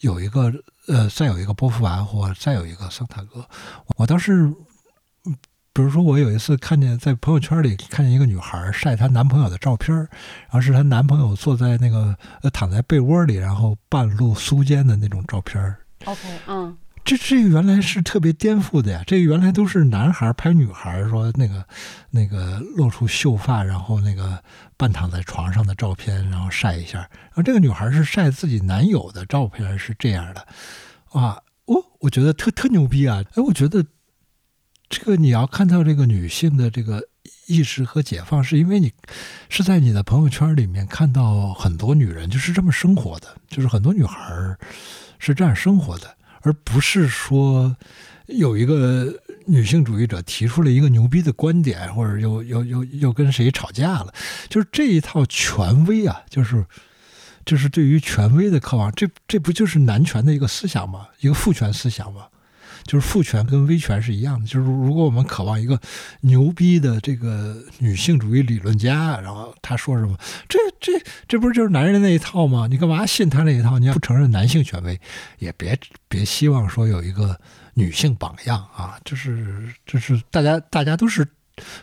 [0.00, 0.52] 有一个
[0.88, 3.46] 呃，再有一个波伏娃或再有一个桑塔格。
[3.96, 4.46] 我倒是，
[5.72, 16.76] 比如说我有一次看见在朋友圈里看见一个女孩晒她男朋友的照片然后是她男朋友坐在那个呃躺在被窝里，然后半露苏肩的那种照片 OK，嗯。
[17.06, 19.04] 这这个原来是特别颠覆的呀！
[19.06, 21.64] 这个原来都是男孩拍女孩，说那个
[22.10, 24.42] 那个露出秀发，然后那个
[24.76, 26.98] 半躺在床上的照片，然后晒一下。
[26.98, 30.44] 然后这个女孩是晒自己男友的照片，是这样的
[31.12, 31.40] 啊！
[31.66, 33.22] 我我觉得特特牛逼啊！
[33.34, 33.86] 哎，我觉得
[34.88, 37.00] 这个你要看到这个女性的这个
[37.46, 38.92] 意识和解放，是因为你
[39.48, 44.56] 是在你的朋友圈里面看到很多女人就是这么生活的，就是很多女孩
[45.20, 46.15] 是这样生活的。
[46.46, 47.76] 而不是说
[48.26, 49.12] 有一个
[49.46, 54.14] 女性主义者提出了一个牛逼的观点，或者又又又又跟谁吵架了，
[54.48, 56.64] 就是这一套权威啊，就是
[57.44, 61.08] 就是对于权威的渴望，这这不就是男权的一个思想吗？
[61.18, 62.26] 一个父权思想吗？
[62.84, 65.80] 就是父权跟威权是一样的，就是如果我们渴望一个
[66.20, 70.16] 牛逼的这个女性主义理论家，然后他说什么，
[70.48, 70.92] 这这
[71.26, 72.66] 这不是就是男人的那一套吗？
[72.68, 73.78] 你干嘛信他那一套？
[73.78, 75.00] 你要不承认男性权威，
[75.38, 77.38] 也别别希望说有一个
[77.74, 81.26] 女性榜样啊，就是就是大家大家都是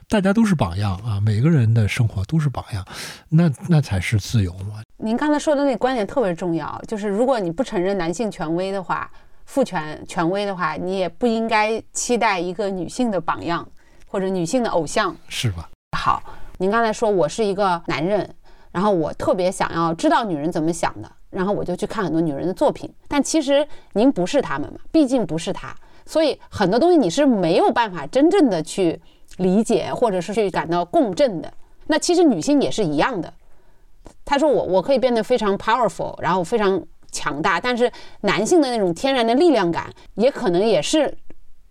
[0.07, 2.85] 大家都是榜样啊，每个人的生活都是榜样，
[3.29, 4.81] 那那才是自由嘛。
[4.97, 9.09] 您刚才说的那观点特别重要，就是如果你不承认男性权威的话，
[9.45, 13.67] 父权权威的话，你也不应该期待一个女性的榜样
[14.07, 15.69] 或者女性的偶像，是吧？
[15.97, 16.23] 好，
[16.59, 18.33] 您刚才说我是一个男人，
[18.73, 25.73] 然后我特别想要知道女人怎么想的，然后我就去看很多女人的作品，但其实您不是他们嘛，毕竟不是他，
[26.05, 28.99] 所以很多东西你是没有办法真正的去
[29.37, 31.53] 理解或者是去感到共振的。
[31.87, 33.31] 那其实女性也是一样的，
[34.25, 41.15] 他说我我可以变得非常 powerful，然后非常强大，但是男性的那种天然的力量感也可能也是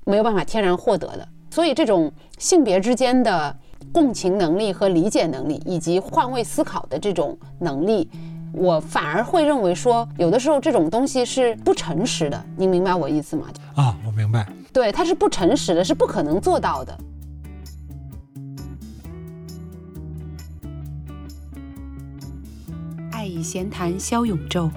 [0.05, 1.26] 没有办法天然获得的。
[1.50, 3.55] 所以这种性别之间的
[3.93, 8.09] 共情能力和理解能力，以及换位思考的这种能力，
[8.53, 12.45] 我反而会认为说，有的时候这种东西是不诚实的。
[12.57, 13.47] 你明白我意思吗？
[13.74, 14.47] 啊，我明白。
[14.72, 16.99] 对，它是不诚实的，是不可能做到的。
[23.11, 24.70] 爱以闲谈，消永昼。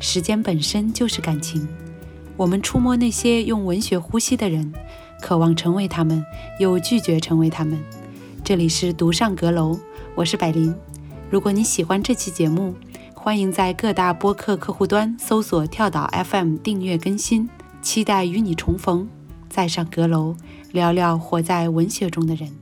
[0.00, 1.68] 时间本身就是感情。
[2.36, 4.72] 我们触摸那些用文学呼吸的人，
[5.20, 6.24] 渴望成为他们，
[6.58, 7.78] 又拒绝成为他们。
[8.44, 9.78] 这里是独上阁楼，
[10.16, 10.74] 我是百灵。
[11.30, 12.74] 如果你喜欢这期节目，
[13.14, 17.48] 欢迎在各大播客客户端搜索“跳岛 FM” 订阅更新。
[17.80, 19.08] 期待与你重逢，
[19.48, 20.34] 再上阁楼，
[20.72, 22.61] 聊聊活在文学中的人。